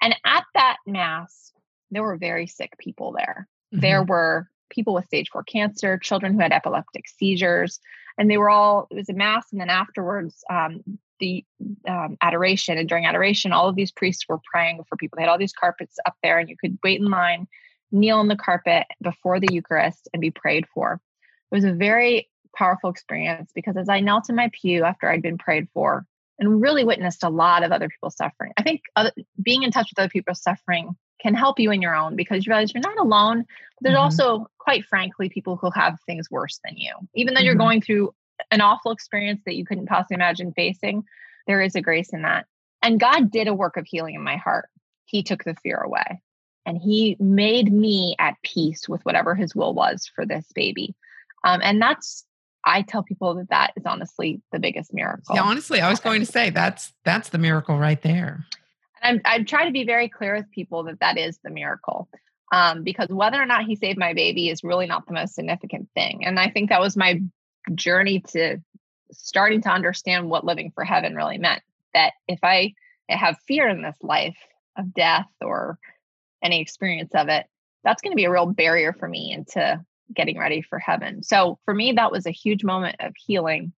[0.00, 1.52] And at that mass,
[1.90, 3.48] there were very sick people there.
[3.74, 3.80] Mm-hmm.
[3.80, 7.80] There were people with stage four cancer, children who had epileptic seizures,
[8.16, 9.46] and they were all, it was a mass.
[9.52, 10.82] And then afterwards, um,
[11.20, 11.44] the
[11.88, 12.78] um, adoration.
[12.78, 15.16] And during adoration, all of these priests were praying for people.
[15.16, 17.48] They had all these carpets up there, and you could wait in line,
[17.90, 21.00] kneel on the carpet before the Eucharist, and be prayed for.
[21.50, 25.22] It was a very powerful experience because as I knelt in my pew after I'd
[25.22, 26.06] been prayed for,
[26.38, 28.52] and really witnessed a lot of other people suffering.
[28.56, 31.96] I think other, being in touch with other people suffering can help you in your
[31.96, 33.44] own because you realize you're not alone.
[33.80, 34.02] There's mm-hmm.
[34.02, 36.92] also, quite frankly, people who have things worse than you.
[37.14, 37.46] Even though mm-hmm.
[37.46, 38.14] you're going through
[38.50, 41.04] an awful experience that you couldn't possibly imagine facing,
[41.46, 42.46] there is a grace in that.
[42.82, 44.68] And God did a work of healing in my heart.
[45.06, 46.22] He took the fear away
[46.64, 50.94] and He made me at peace with whatever His will was for this baby.
[51.42, 52.24] Um, and that's
[52.68, 55.34] I tell people that that is honestly the biggest miracle.
[55.34, 58.46] Yeah, honestly, I was going to say that's that's the miracle right there.
[59.02, 62.08] And I'm, I try to be very clear with people that that is the miracle,
[62.52, 65.88] um, because whether or not he saved my baby is really not the most significant
[65.94, 66.24] thing.
[66.26, 67.22] And I think that was my
[67.74, 68.58] journey to
[69.12, 71.62] starting to understand what living for heaven really meant.
[71.94, 72.74] That if I
[73.08, 74.36] have fear in this life
[74.76, 75.78] of death or
[76.42, 77.46] any experience of it,
[77.82, 79.80] that's going to be a real barrier for me into
[80.14, 81.22] getting ready for heaven.
[81.22, 83.72] So for me, that was a huge moment of healing.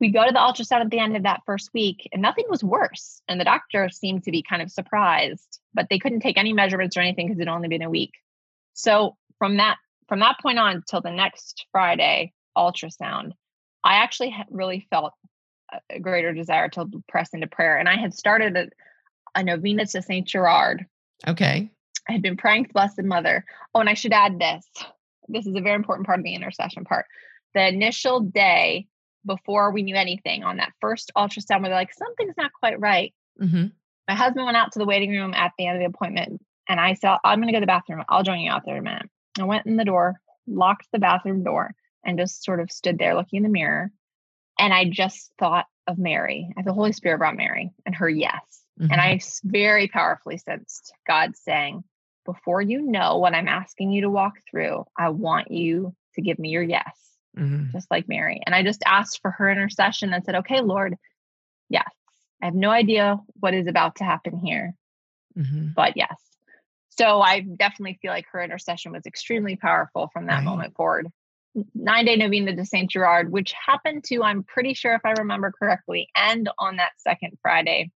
[0.00, 2.64] We go to the ultrasound at the end of that first week, and nothing was
[2.64, 3.22] worse.
[3.28, 6.96] And the doctor seemed to be kind of surprised, but they couldn't take any measurements
[6.96, 8.12] or anything because it'd only been a week.
[8.74, 9.76] So from that
[10.08, 13.32] from that point on till the next Friday ultrasound,
[13.84, 15.14] I actually really felt
[15.90, 17.78] a greater desire to press into prayer.
[17.78, 18.68] And I had started a,
[19.34, 20.86] a novena to Saint Gerard.
[21.26, 21.70] Okay.
[22.08, 23.44] I had been praying to Blessed Mother.
[23.74, 24.66] Oh, and I should add this
[25.28, 27.06] this is a very important part of the intercession part.
[27.54, 28.86] The initial day
[29.24, 33.14] before we knew anything on that first ultrasound, where they're like, something's not quite right.
[33.40, 33.66] Mm-hmm.
[34.08, 36.80] My husband went out to the waiting room at the end of the appointment, and
[36.80, 38.02] I said, I'm going to go to the bathroom.
[38.08, 39.08] I'll join you out there in a minute.
[39.38, 43.14] I went in the door, locked the bathroom door, and just sort of stood there
[43.14, 43.90] looking in the mirror.
[44.58, 46.48] And I just thought of Mary.
[46.64, 48.40] The Holy Spirit brought Mary and her yes.
[48.80, 48.92] Mm-hmm.
[48.92, 51.84] And I very powerfully sensed God saying,
[52.24, 56.38] Before you know what I'm asking you to walk through, I want you to give
[56.38, 56.96] me your yes,
[57.36, 57.72] mm-hmm.
[57.72, 58.40] just like Mary.
[58.44, 60.96] And I just asked for her intercession and said, Okay, Lord,
[61.68, 61.90] yes.
[62.40, 64.74] I have no idea what is about to happen here,
[65.36, 65.68] mm-hmm.
[65.76, 66.16] but yes.
[66.90, 70.44] So I definitely feel like her intercession was extremely powerful from that right.
[70.44, 71.08] moment forward
[71.74, 72.90] nine day novena to St.
[72.90, 77.38] Gerard, which happened to, I'm pretty sure if I remember correctly, end on that second
[77.42, 77.90] Friday.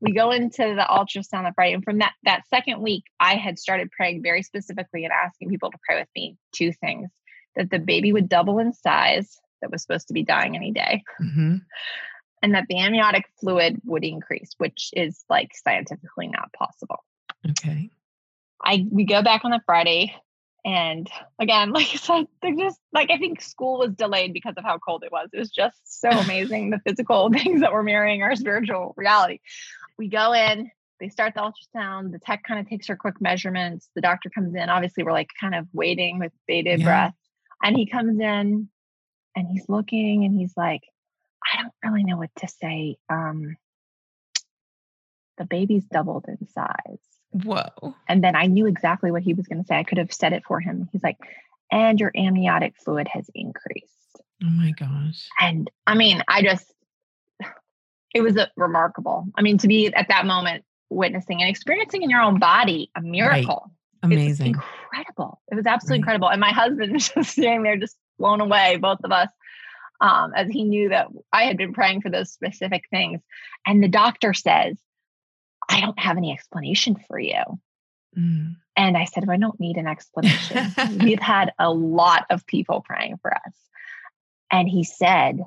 [0.00, 1.74] We go into the ultrasound on Friday.
[1.74, 5.70] And from that, that second week, I had started praying very specifically and asking people
[5.70, 7.10] to pray with me two things
[7.56, 11.02] that the baby would double in size, that was supposed to be dying any day,
[11.20, 11.56] mm-hmm.
[12.42, 17.04] and that the amniotic fluid would increase, which is like scientifically not possible.
[17.50, 17.90] Okay.
[18.62, 20.14] I we go back on the Friday.
[20.68, 24.64] And again, like I said, they're just like I think school was delayed because of
[24.64, 25.30] how cold it was.
[25.32, 29.40] It was just so amazing the physical things that were mirroring our spiritual reality.
[29.96, 33.88] We go in, they start the ultrasound, the tech kind of takes her quick measurements.
[33.94, 34.68] The doctor comes in.
[34.68, 36.84] Obviously, we're like kind of waiting with bated yeah.
[36.84, 37.14] breath.
[37.62, 38.68] And he comes in
[39.34, 40.82] and he's looking and he's like,
[41.50, 42.96] I don't really know what to say.
[43.08, 43.56] Um,
[45.38, 46.98] the baby's doubled in size.
[47.30, 47.94] Whoa.
[48.08, 49.76] And then I knew exactly what he was going to say.
[49.76, 50.88] I could have said it for him.
[50.92, 51.18] He's like,
[51.70, 53.92] and your amniotic fluid has increased.
[54.42, 55.28] Oh my gosh.
[55.38, 56.72] And I mean, I just,
[58.14, 59.26] it was a remarkable.
[59.36, 63.02] I mean, to be at that moment witnessing and experiencing in your own body a
[63.02, 63.70] miracle.
[64.02, 64.12] Right.
[64.12, 64.54] Amazing.
[64.54, 65.40] incredible.
[65.50, 65.98] It was absolutely right.
[65.98, 66.30] incredible.
[66.30, 69.28] And my husband was just sitting there, just blown away, both of us,
[70.00, 73.20] um, as he knew that I had been praying for those specific things.
[73.66, 74.78] And the doctor says,
[75.68, 77.42] I don't have any explanation for you.
[78.16, 78.56] Mm.
[78.76, 80.72] And I said, well, I don't need an explanation.
[81.00, 83.54] We've had a lot of people praying for us.
[84.50, 85.40] And he said,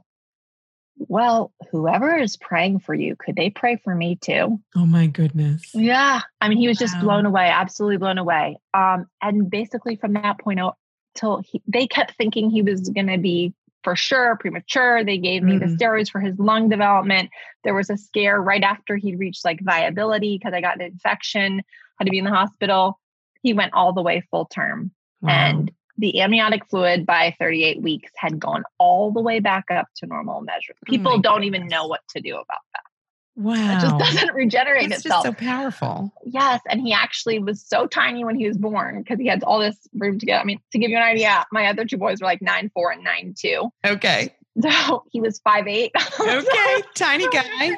[1.07, 4.59] well, whoever is praying for you, could they pray for me too?
[4.75, 5.71] Oh my goodness.
[5.73, 6.21] Yeah.
[6.39, 6.85] I mean, he was wow.
[6.85, 8.59] just blown away, absolutely blown away.
[8.73, 10.77] Um, and basically from that point out
[11.15, 13.53] till he, they kept thinking he was going to be
[13.83, 15.03] for sure premature.
[15.03, 15.69] They gave me mm-hmm.
[15.69, 17.29] the steroids for his lung development.
[17.63, 21.61] There was a scare right after he'd reached like viability because I got an infection,
[21.97, 22.99] had to be in the hospital.
[23.41, 24.91] He went all the way full term.
[25.21, 25.31] Wow.
[25.31, 30.07] And the amniotic fluid by 38 weeks had gone all the way back up to
[30.07, 30.73] normal measure.
[30.75, 32.90] Oh People oh don't even know what to do about that.
[33.35, 33.53] Wow.
[33.77, 35.25] It just doesn't regenerate That's itself.
[35.25, 36.13] so powerful.
[36.25, 36.61] Yes.
[36.69, 39.77] And he actually was so tiny when he was born because he had all this
[39.93, 40.41] room to get.
[40.41, 42.91] I mean, to give you an idea, my other two boys were like nine four
[42.91, 43.69] and nine two.
[43.85, 44.35] Okay.
[44.61, 45.91] So he was five eight.
[46.19, 46.81] Okay.
[46.95, 47.77] tiny guy.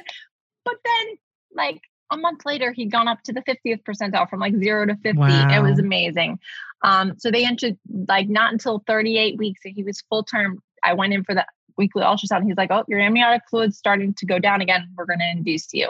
[0.66, 1.18] But then
[1.54, 4.96] like a month later, he'd gone up to the 50th percentile from like zero to
[4.96, 5.18] 50.
[5.18, 5.50] Wow.
[5.56, 6.40] It was amazing.
[6.84, 10.60] Um, so they entered like not until 38 weeks that he was full term.
[10.84, 11.46] I went in for the
[11.78, 12.46] weekly ultrasound.
[12.46, 14.90] He's like, "Oh, your amniotic fluid's starting to go down again.
[14.98, 15.90] We're going to induce you."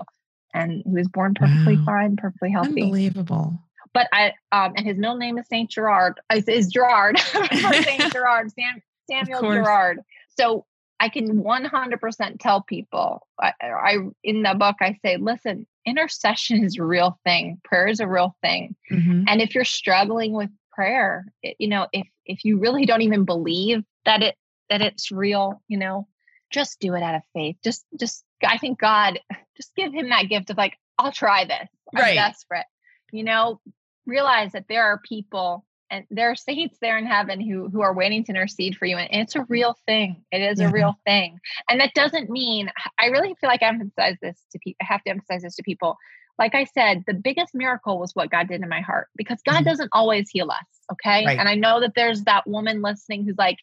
[0.54, 1.86] And he was born perfectly wow.
[1.86, 2.84] fine, perfectly healthy.
[2.84, 3.60] Unbelievable.
[3.94, 6.20] But I um, and his middle name is Saint Gerard.
[6.32, 7.20] Is Gerard
[7.52, 10.00] Saint Gerard Sam, Samuel Gerard.
[10.38, 10.66] So
[11.00, 13.28] I can 100% tell people.
[13.40, 17.60] I, I in the book I say, listen, intercession is a real thing.
[17.64, 18.76] Prayer is a real thing.
[18.92, 19.26] Mm-hmm.
[19.28, 23.26] And if you're struggling with prayer, it, you know, if if you really don't even
[23.26, 24.36] believe that it
[24.70, 26.08] that it's real, you know,
[26.52, 27.58] just do it out of faith.
[27.64, 29.20] Just, just, I think God,
[29.58, 31.68] just give him that gift of like, I'll try this.
[31.96, 32.16] I'm right.
[32.16, 32.66] desperate.
[33.12, 33.60] You know,
[34.06, 37.94] realize that there are people and there are saints there in heaven who who are
[37.94, 40.70] waiting to intercede for you and it's a real thing it is yeah.
[40.70, 44.60] a real thing and that doesn't mean i really feel like i emphasize this to
[44.60, 45.96] people i have to emphasize this to people
[46.40, 49.58] like i said the biggest miracle was what god did in my heart because god
[49.58, 49.66] mm-hmm.
[49.66, 51.38] doesn't always heal us okay right.
[51.38, 53.58] and i know that there's that woman listening who's like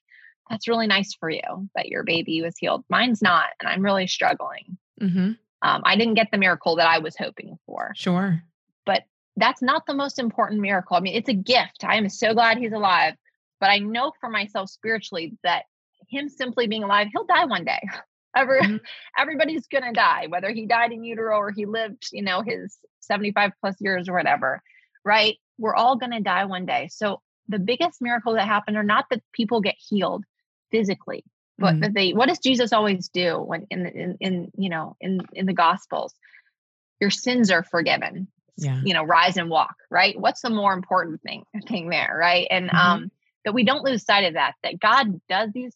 [0.50, 2.84] that's really nice for you that your baby was healed.
[2.90, 4.76] Mine's not, and I'm really struggling.
[5.00, 5.32] Mm-hmm.
[5.62, 7.92] Um, I didn't get the miracle that I was hoping for.
[7.94, 8.42] Sure.
[8.84, 9.04] But
[9.36, 10.96] that's not the most important miracle.
[10.96, 11.84] I mean, it's a gift.
[11.84, 13.14] I am so glad he's alive.
[13.60, 15.64] But I know for myself spiritually that
[16.08, 17.80] him simply being alive, he'll die one day.
[18.36, 18.76] Every, mm-hmm.
[19.18, 22.76] Everybody's going to die, whether he died in utero or he lived, you know, his
[23.00, 24.62] 75 plus years or whatever,
[25.04, 25.36] right?
[25.58, 26.88] We're all going to die one day.
[26.90, 30.24] So the biggest miracle that happened are not that people get healed,
[30.70, 31.24] physically
[31.58, 31.92] but mm-hmm.
[31.92, 35.52] they what does jesus always do when in, in in you know in in the
[35.52, 36.14] gospels
[37.00, 38.80] your sins are forgiven yeah.
[38.84, 42.68] you know rise and walk right what's the more important thing thing there right and
[42.68, 42.76] mm-hmm.
[42.76, 43.10] um
[43.44, 45.72] that we don't lose sight of that that god does these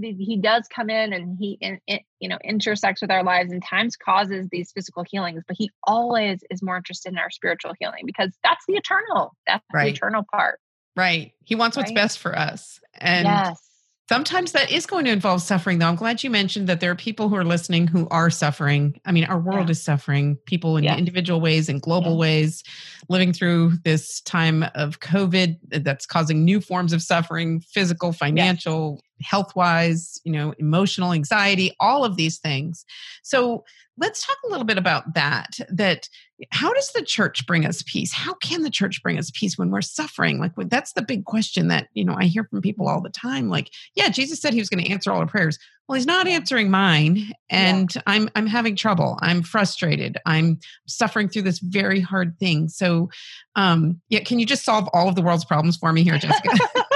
[0.00, 3.64] he does come in and he in, in, you know intersects with our lives and
[3.64, 8.02] times causes these physical healings but he always is more interested in our spiritual healing
[8.04, 9.84] because that's the eternal that's right.
[9.84, 10.60] the eternal part
[10.96, 11.96] right he wants what's right?
[11.96, 13.67] best for us and yes
[14.08, 15.86] Sometimes that is going to involve suffering, though.
[15.86, 18.98] I'm glad you mentioned that there are people who are listening who are suffering.
[19.04, 19.72] I mean, our world yeah.
[19.72, 20.98] is suffering, people in yes.
[20.98, 22.18] individual ways and global yeah.
[22.18, 22.64] ways,
[23.10, 29.54] living through this time of COVID that's causing new forms of suffering, physical, financial, health
[29.56, 32.84] wise, you know, emotional anxiety, all of these things.
[33.22, 33.64] So
[33.98, 35.58] let's talk a little bit about that.
[35.68, 36.08] That
[36.52, 38.12] how does the church bring us peace?
[38.12, 40.38] How can the church bring us peace when we're suffering?
[40.38, 43.48] Like that's the big question that, you know, I hear from people all the time.
[43.48, 45.58] Like, yeah, Jesus said he was going to answer all our prayers.
[45.88, 48.02] Well, he's not answering mine and yeah.
[48.06, 49.18] I'm I'm having trouble.
[49.20, 50.18] I'm frustrated.
[50.26, 52.68] I'm suffering through this very hard thing.
[52.68, 53.10] So,
[53.56, 56.50] um yeah, can you just solve all of the world's problems for me here, Jessica?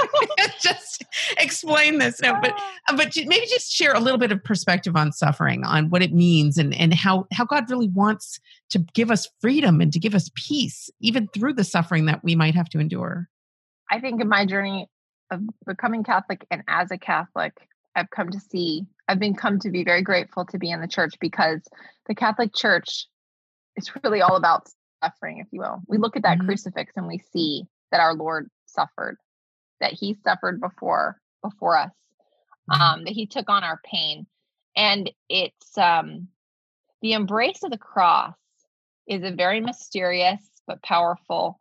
[1.37, 2.21] explain this.
[2.21, 2.73] No, but ah.
[2.89, 6.13] uh, but maybe just share a little bit of perspective on suffering, on what it
[6.13, 8.39] means, and and how how God really wants
[8.71, 12.35] to give us freedom and to give us peace, even through the suffering that we
[12.35, 13.29] might have to endure.
[13.91, 14.87] I think in my journey
[15.31, 17.53] of becoming Catholic and as a Catholic,
[17.95, 20.87] I've come to see, I've been come to be very grateful to be in the
[20.87, 21.61] church because
[22.07, 23.07] the Catholic Church
[23.75, 24.67] is really all about
[25.03, 25.81] suffering, if you will.
[25.87, 26.47] We look at that mm-hmm.
[26.47, 29.17] crucifix and we see that our Lord suffered
[29.83, 31.91] that he suffered before before us
[32.71, 32.81] mm-hmm.
[32.81, 34.25] um, that he took on our pain
[34.77, 36.29] and it's um,
[37.01, 38.33] the embrace of the cross
[39.07, 41.59] is a very mysterious but powerful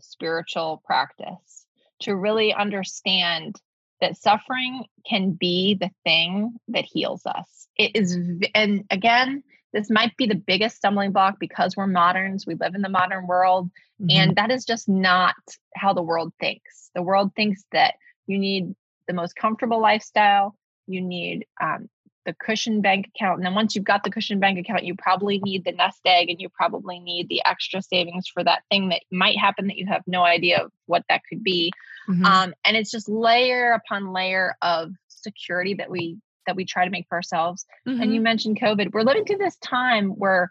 [0.00, 1.66] spiritual practice
[2.00, 3.54] to really understand
[4.00, 8.18] that suffering can be the thing that heals us it is
[8.56, 12.82] and again this might be the biggest stumbling block because we're moderns we live in
[12.82, 13.70] the modern world
[14.00, 14.10] mm-hmm.
[14.10, 15.34] and that is just not
[15.74, 17.94] how the world thinks the world thinks that
[18.26, 18.74] you need
[19.06, 20.56] the most comfortable lifestyle
[20.86, 21.88] you need um,
[22.24, 25.38] the cushion bank account and then once you've got the cushion bank account you probably
[25.40, 29.02] need the nest egg and you probably need the extra savings for that thing that
[29.10, 31.72] might happen that you have no idea of what that could be
[32.08, 32.24] mm-hmm.
[32.24, 36.90] um, and it's just layer upon layer of security that we that we try to
[36.90, 37.64] make for ourselves.
[37.86, 38.00] Mm-hmm.
[38.00, 38.24] And you mm-hmm.
[38.24, 38.92] mentioned COVID.
[38.92, 40.50] We're living through this time where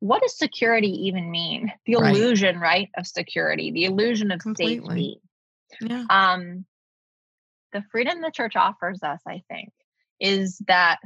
[0.00, 1.72] what does security even mean?
[1.86, 2.14] The right.
[2.14, 5.20] illusion, right, of security, the illusion of Completely.
[5.78, 5.92] safety.
[5.92, 6.04] Yeah.
[6.08, 6.64] Um,
[7.72, 9.70] the freedom the church offers us, I think,
[10.18, 10.98] is that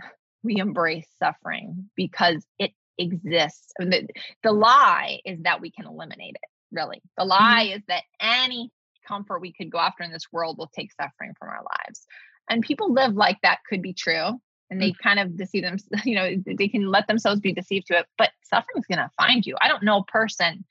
[0.42, 3.72] we embrace suffering because it exists.
[3.78, 4.08] The,
[4.42, 7.02] the lie is that we can eliminate it, really.
[7.18, 7.76] The lie mm-hmm.
[7.78, 8.70] is that any
[9.06, 12.06] comfort we could go after in this world will take suffering from our lives
[12.48, 14.40] and people live like that could be true
[14.70, 14.98] and they mm.
[15.02, 18.30] kind of deceive them you know they can let themselves be deceived to it but
[18.42, 19.56] suffering's going to find you.
[19.60, 20.64] I don't know a person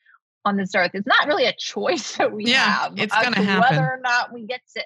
[0.45, 3.41] on this earth it's not really a choice that we yeah, have it's going to
[3.41, 3.61] happen.
[3.61, 4.84] whether or not we get to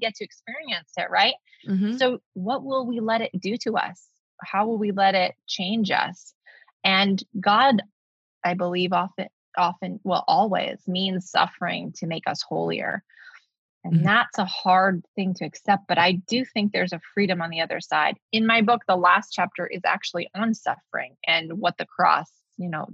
[0.00, 1.34] get to experience it right?
[1.68, 1.96] Mm-hmm.
[1.96, 4.06] so what will we let it do to us?
[4.42, 6.34] How will we let it change us?
[6.84, 7.82] And god
[8.42, 13.04] i believe often often well always means suffering to make us holier
[13.84, 14.04] and mm-hmm.
[14.04, 17.62] that's a hard thing to accept, but I do think there's a freedom on the
[17.62, 18.18] other side.
[18.30, 22.68] In my book, the last chapter is actually on suffering and what the cross, you
[22.68, 22.88] know,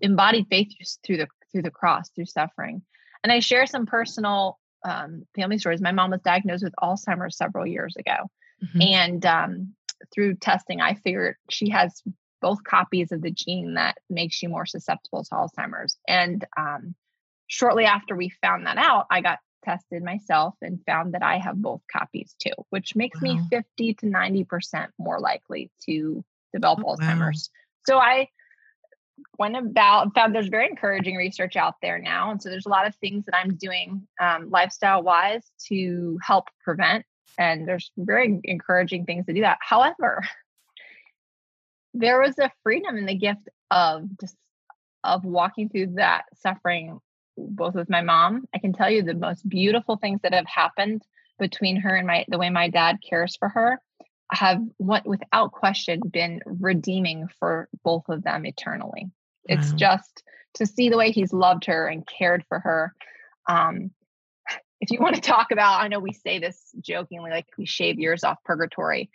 [0.00, 0.68] embodied faith
[1.04, 2.82] through the through the cross, through suffering.
[3.22, 5.80] And I share some personal um, family stories.
[5.80, 8.30] My mom was diagnosed with Alzheimer's several years ago,
[8.62, 8.82] mm-hmm.
[8.82, 9.74] and um,
[10.12, 12.02] through testing, I figured she has
[12.42, 15.96] both copies of the gene that makes you more susceptible to Alzheimer's.
[16.08, 16.94] And um,
[17.46, 21.60] shortly after we found that out, I got tested myself and found that I have
[21.60, 23.34] both copies too, which makes wow.
[23.34, 27.50] me 50 to 90% more likely to develop oh, Alzheimer's.
[27.52, 27.94] Wow.
[27.94, 28.28] So I
[29.38, 32.30] went about found there's very encouraging research out there now.
[32.30, 36.48] And so there's a lot of things that I'm doing um, lifestyle wise to help
[36.64, 37.04] prevent.
[37.38, 39.58] And there's very encouraging things to do that.
[39.60, 40.22] However,
[41.94, 44.36] there was a freedom in the gift of just
[45.04, 47.00] of walking through that suffering
[47.50, 48.46] both with my mom.
[48.54, 51.02] I can tell you the most beautiful things that have happened
[51.38, 53.80] between her and my the way my dad cares for her
[54.30, 59.04] have what without question been redeeming for both of them eternally.
[59.04, 59.10] Wow.
[59.56, 60.22] It's just
[60.54, 62.94] to see the way he's loved her and cared for her.
[63.48, 63.90] Um,
[64.80, 67.98] if you want to talk about, I know we say this jokingly, like we shave
[67.98, 69.10] years off purgatory.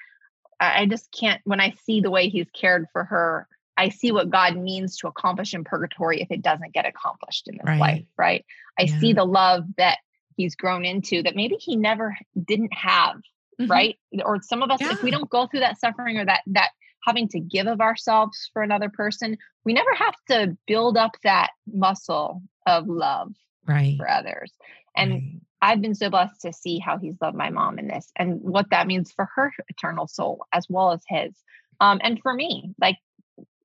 [0.60, 3.48] I, I just can't, when I see the way he's cared for her
[3.78, 7.58] I see what God means to accomplish in purgatory if it doesn't get accomplished in
[7.58, 7.80] this right.
[7.80, 8.46] life, right?
[8.80, 9.00] I yeah.
[9.00, 10.00] see the love that
[10.36, 12.18] he's grown into that maybe he never
[12.48, 13.18] didn't have,
[13.60, 13.72] mm-hmm.
[13.72, 13.98] right?
[14.24, 14.92] Or some of us, yeah.
[14.92, 16.70] if we don't go through that suffering or that that
[17.04, 21.52] having to give of ourselves for another person, we never have to build up that
[21.72, 23.34] muscle of love
[23.66, 23.96] right.
[23.98, 24.52] for others.
[24.96, 25.42] And right.
[25.62, 28.70] I've been so blessed to see how he's loved my mom in this and what
[28.72, 31.34] that means for her eternal soul as well as his.
[31.80, 32.98] Um, and for me, like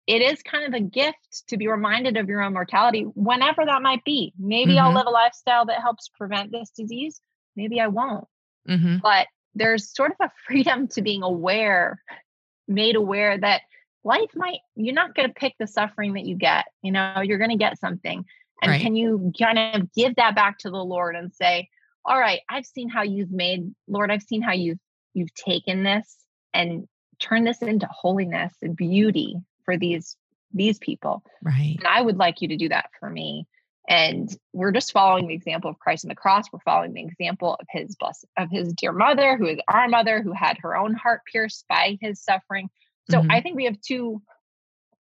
[0.06, 3.82] it is kind of a gift to be reminded of your own mortality whenever that
[3.82, 4.32] might be.
[4.38, 4.86] Maybe mm-hmm.
[4.86, 7.20] I'll live a lifestyle that helps prevent this disease.
[7.54, 8.26] Maybe I won't.
[8.68, 8.96] Mm-hmm.
[9.02, 12.02] But there's sort of a freedom to being aware,
[12.66, 13.62] made aware that
[14.04, 16.66] life might, you're not going to pick the suffering that you get.
[16.82, 18.24] You know, you're going to get something.
[18.60, 18.80] And right.
[18.80, 21.68] can you kind of give that back to the Lord and say,
[22.04, 24.78] all right, I've seen how you've made, Lord, I've seen how you've
[25.14, 26.16] you've taken this
[26.54, 26.88] and
[27.18, 30.16] turned this into holiness and beauty for these
[30.52, 31.22] these people.
[31.42, 31.76] Right.
[31.78, 33.46] And I would like you to do that for me.
[33.88, 36.46] And we're just following the example of Christ on the cross.
[36.52, 40.22] We're following the example of his blessed of his dear mother, who is our mother,
[40.22, 42.70] who had her own heart pierced by his suffering.
[43.10, 43.30] So mm-hmm.
[43.30, 44.22] I think we have two.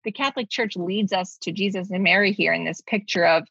[0.04, 3.48] The Catholic Church leads us to Jesus and Mary here in this picture of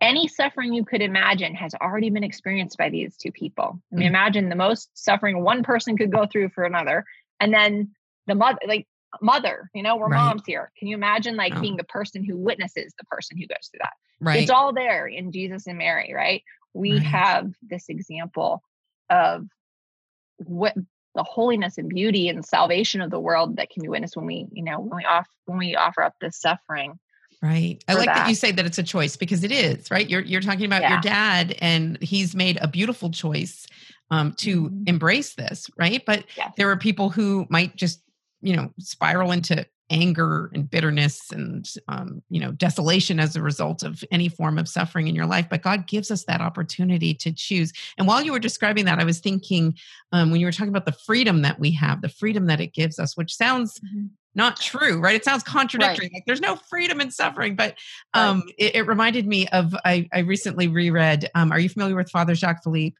[0.00, 3.80] any suffering you could imagine has already been experienced by these two people.
[3.92, 4.14] I mean, mm-hmm.
[4.14, 7.04] imagine the most suffering one person could go through for another,
[7.40, 7.92] and then
[8.26, 8.86] the mother, like
[9.20, 10.24] mother, you know, we're right.
[10.24, 10.70] moms here.
[10.78, 11.60] Can you imagine like oh.
[11.60, 13.92] being the person who witnesses the person who goes through that?
[14.20, 14.42] Right.
[14.42, 16.42] It's all there in Jesus and Mary, right?
[16.74, 17.02] We right.
[17.02, 18.62] have this example
[19.08, 19.46] of
[20.38, 20.74] what
[21.14, 24.46] the holiness and beauty and salvation of the world that can be witnessed when we,
[24.52, 26.98] you know, when we off when we offer up this suffering.
[27.42, 27.82] Right.
[27.88, 28.16] I like that.
[28.16, 28.28] that.
[28.28, 30.08] you say that it's a choice because it is, right?
[30.08, 30.92] You're you're talking about yeah.
[30.92, 33.66] your dad and he's made a beautiful choice
[34.10, 34.82] um, to mm-hmm.
[34.86, 36.04] embrace this, right?
[36.04, 36.52] But yes.
[36.56, 38.02] there are people who might just
[38.42, 43.82] you know spiral into anger and bitterness and um, you know desolation as a result
[43.82, 47.32] of any form of suffering in your life but god gives us that opportunity to
[47.32, 49.74] choose and while you were describing that i was thinking
[50.12, 52.72] um, when you were talking about the freedom that we have the freedom that it
[52.72, 54.06] gives us which sounds mm-hmm.
[54.34, 56.14] not true right it sounds contradictory right.
[56.14, 57.76] like there's no freedom in suffering but
[58.14, 58.54] um, right.
[58.58, 62.36] it, it, reminded me of i, I recently reread um, are you familiar with father
[62.36, 62.96] jacques philippe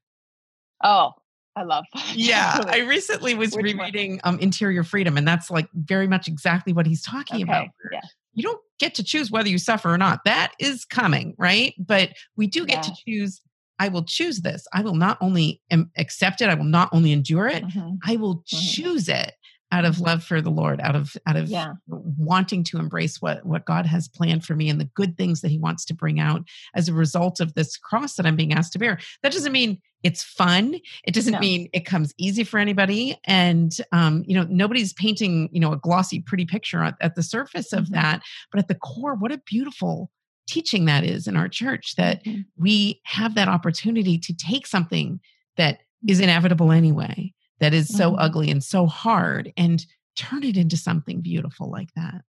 [0.83, 1.15] oh
[1.57, 1.85] I love.
[2.15, 6.73] Yeah, I recently was Which rereading um, Interior Freedom, and that's like very much exactly
[6.73, 7.43] what he's talking okay.
[7.43, 7.69] about.
[7.93, 8.01] Yeah.
[8.35, 10.25] You don't get to choose whether you suffer or not.
[10.25, 11.75] That is coming, right?
[11.79, 12.83] But we do get yeah.
[12.83, 13.41] to choose.
[13.79, 14.67] I will choose this.
[14.73, 15.61] I will not only
[15.97, 16.49] accept it.
[16.49, 17.65] I will not only endure it.
[17.65, 17.95] Mm-hmm.
[18.05, 18.59] I will mm-hmm.
[18.83, 19.35] choose it
[19.73, 21.75] out of love for the Lord, out of out of yeah.
[21.87, 25.51] wanting to embrace what what God has planned for me and the good things that
[25.51, 26.43] He wants to bring out
[26.75, 28.99] as a result of this cross that I'm being asked to bear.
[29.23, 30.77] That doesn't mean it's fun.
[31.05, 31.41] It doesn't no.
[31.41, 33.19] mean it comes easy for anybody.
[33.25, 37.23] And um, you know, nobody's painting you know a glossy, pretty picture at, at the
[37.23, 37.95] surface of mm-hmm.
[37.95, 40.11] that, but at the core, what a beautiful
[40.49, 42.41] teaching that is in our church that mm-hmm.
[42.57, 45.21] we have that opportunity to take something
[45.57, 48.21] that is inevitable anyway that is so mm-hmm.
[48.21, 49.85] ugly and so hard and
[50.17, 52.23] turn it into something beautiful like that.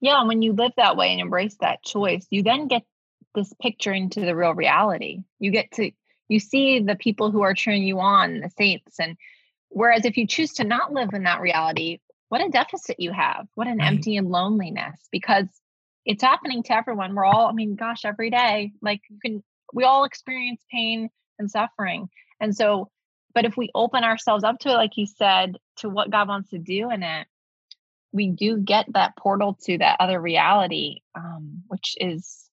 [0.00, 2.82] Yeah, and when you live that way and embrace that choice, you then get
[3.34, 5.20] this picture into the real reality.
[5.38, 5.90] You get to
[6.28, 9.16] you see the people who are cheering you on, the saints and
[9.68, 11.98] whereas if you choose to not live in that reality,
[12.28, 13.46] what a deficit you have.
[13.54, 13.88] What an right.
[13.88, 15.46] empty and loneliness because
[16.06, 17.14] it's happening to everyone.
[17.14, 19.42] We're all, I mean, gosh, every day, like you can
[19.72, 22.08] we all experience pain and suffering.
[22.40, 22.90] And so
[23.34, 26.50] but if we open ourselves up to it, like you said, to what God wants
[26.50, 27.26] to do in it,
[28.12, 32.43] we do get that portal to that other reality, um, which is,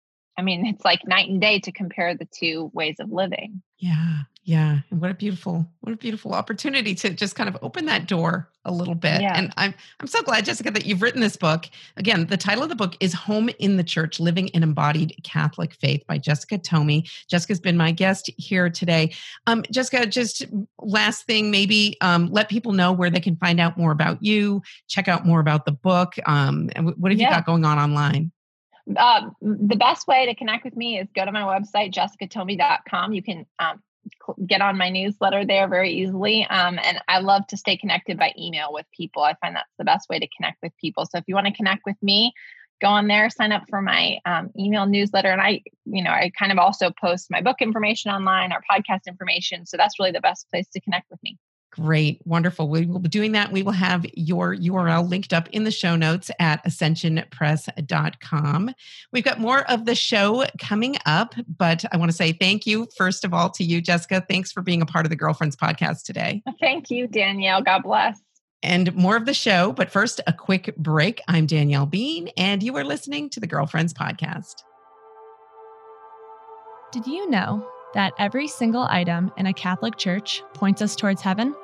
[0.41, 3.61] I mean, it's like night and day to compare the two ways of living.
[3.77, 4.21] Yeah.
[4.43, 4.79] Yeah.
[4.89, 8.49] And what a beautiful, what a beautiful opportunity to just kind of open that door
[8.65, 9.21] a little bit.
[9.21, 9.37] Yeah.
[9.37, 11.67] And I'm I'm so glad, Jessica, that you've written this book.
[11.95, 15.75] Again, the title of the book is Home in the Church: Living an Embodied Catholic
[15.75, 17.07] Faith by Jessica Ptomey.
[17.27, 19.13] Jessica's been my guest here today.
[19.45, 20.43] Um, Jessica, just
[20.79, 24.63] last thing, maybe um, let people know where they can find out more about you,
[24.87, 26.15] check out more about the book.
[26.25, 27.29] Um, and what have yeah.
[27.29, 28.31] you got going on online?
[28.95, 33.13] Uh, the best way to connect with me is go to my website, jessicaptomey.com.
[33.13, 33.81] You can um,
[34.45, 36.45] get on my newsletter there very easily.
[36.45, 39.23] Um, and I love to stay connected by email with people.
[39.23, 41.05] I find that's the best way to connect with people.
[41.05, 42.33] So if you want to connect with me,
[42.81, 45.29] go on there, sign up for my um, email newsletter.
[45.29, 49.05] And I, you know, I kind of also post my book information online, our podcast
[49.07, 49.65] information.
[49.65, 51.37] So that's really the best place to connect with me.
[51.71, 52.67] Great, wonderful.
[52.67, 53.53] We will be doing that.
[53.53, 58.73] We will have your URL linked up in the show notes at ascensionpress.com.
[59.13, 62.87] We've got more of the show coming up, but I want to say thank you,
[62.97, 64.25] first of all, to you, Jessica.
[64.29, 66.43] Thanks for being a part of the Girlfriends podcast today.
[66.59, 67.61] Thank you, Danielle.
[67.61, 68.19] God bless.
[68.61, 71.21] And more of the show, but first, a quick break.
[71.29, 74.55] I'm Danielle Bean, and you are listening to the Girlfriends podcast.
[76.91, 81.55] Did you know that every single item in a Catholic church points us towards heaven?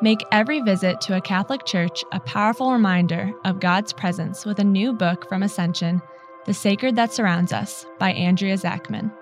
[0.00, 4.64] Make every visit to a Catholic church a powerful reminder of God's presence with a
[4.64, 6.00] new book from Ascension,
[6.46, 9.12] The Sacred That Surrounds Us by Andrea Zachman.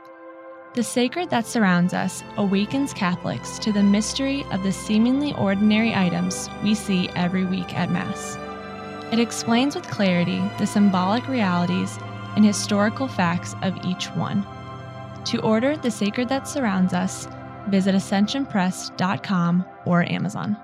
[0.74, 6.50] The sacred that surrounds us awakens Catholics to the mystery of the seemingly ordinary items
[6.62, 8.36] we see every week at Mass.
[9.10, 11.98] It explains with clarity the symbolic realities
[12.34, 14.46] and historical facts of each one.
[15.26, 17.26] To order The Sacred That Surrounds Us,
[17.68, 20.56] visit ascensionpress.com or Amazon.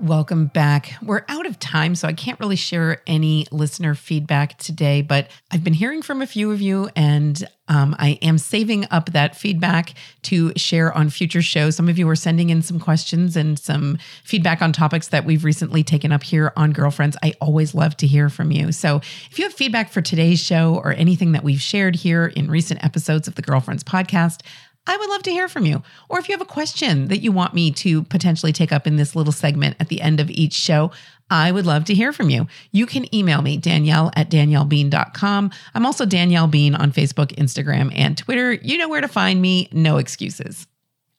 [0.00, 0.94] Welcome back.
[1.02, 5.62] We're out of time, so I can't really share any listener feedback today, but I've
[5.62, 9.94] been hearing from a few of you, and um, I am saving up that feedback
[10.22, 11.76] to share on future shows.
[11.76, 15.44] Some of you are sending in some questions and some feedback on topics that we've
[15.44, 17.16] recently taken up here on Girlfriends.
[17.22, 18.72] I always love to hear from you.
[18.72, 18.96] So
[19.30, 22.84] if you have feedback for today's show or anything that we've shared here in recent
[22.84, 24.40] episodes of the Girlfriends podcast,
[24.86, 25.82] I would love to hear from you.
[26.08, 28.96] Or if you have a question that you want me to potentially take up in
[28.96, 30.90] this little segment at the end of each show,
[31.30, 32.46] I would love to hear from you.
[32.70, 35.50] You can email me, Danielle at daniellebean.com.
[35.74, 38.52] I'm also Danielle Bean on Facebook, Instagram, and Twitter.
[38.52, 40.66] You know where to find me, no excuses.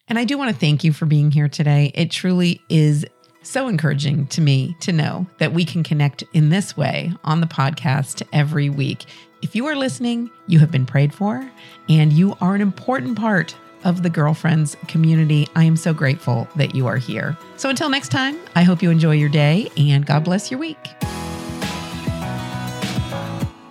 [0.08, 1.92] And I do want to thank you for being here today.
[1.96, 3.06] It truly is
[3.42, 7.48] so encouraging to me to know that we can connect in this way on the
[7.48, 9.06] podcast every week.
[9.46, 11.48] If you are listening, you have been prayed for,
[11.88, 15.48] and you are an important part of the Girlfriends community.
[15.56, 17.38] I am so grateful that you are here.
[17.56, 20.80] So until next time, I hope you enjoy your day and God bless your week.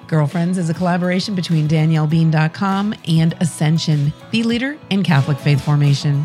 [0.07, 6.25] Girlfriends is a collaboration between DanielleBean.com and Ascension, the leader in Catholic faith formation.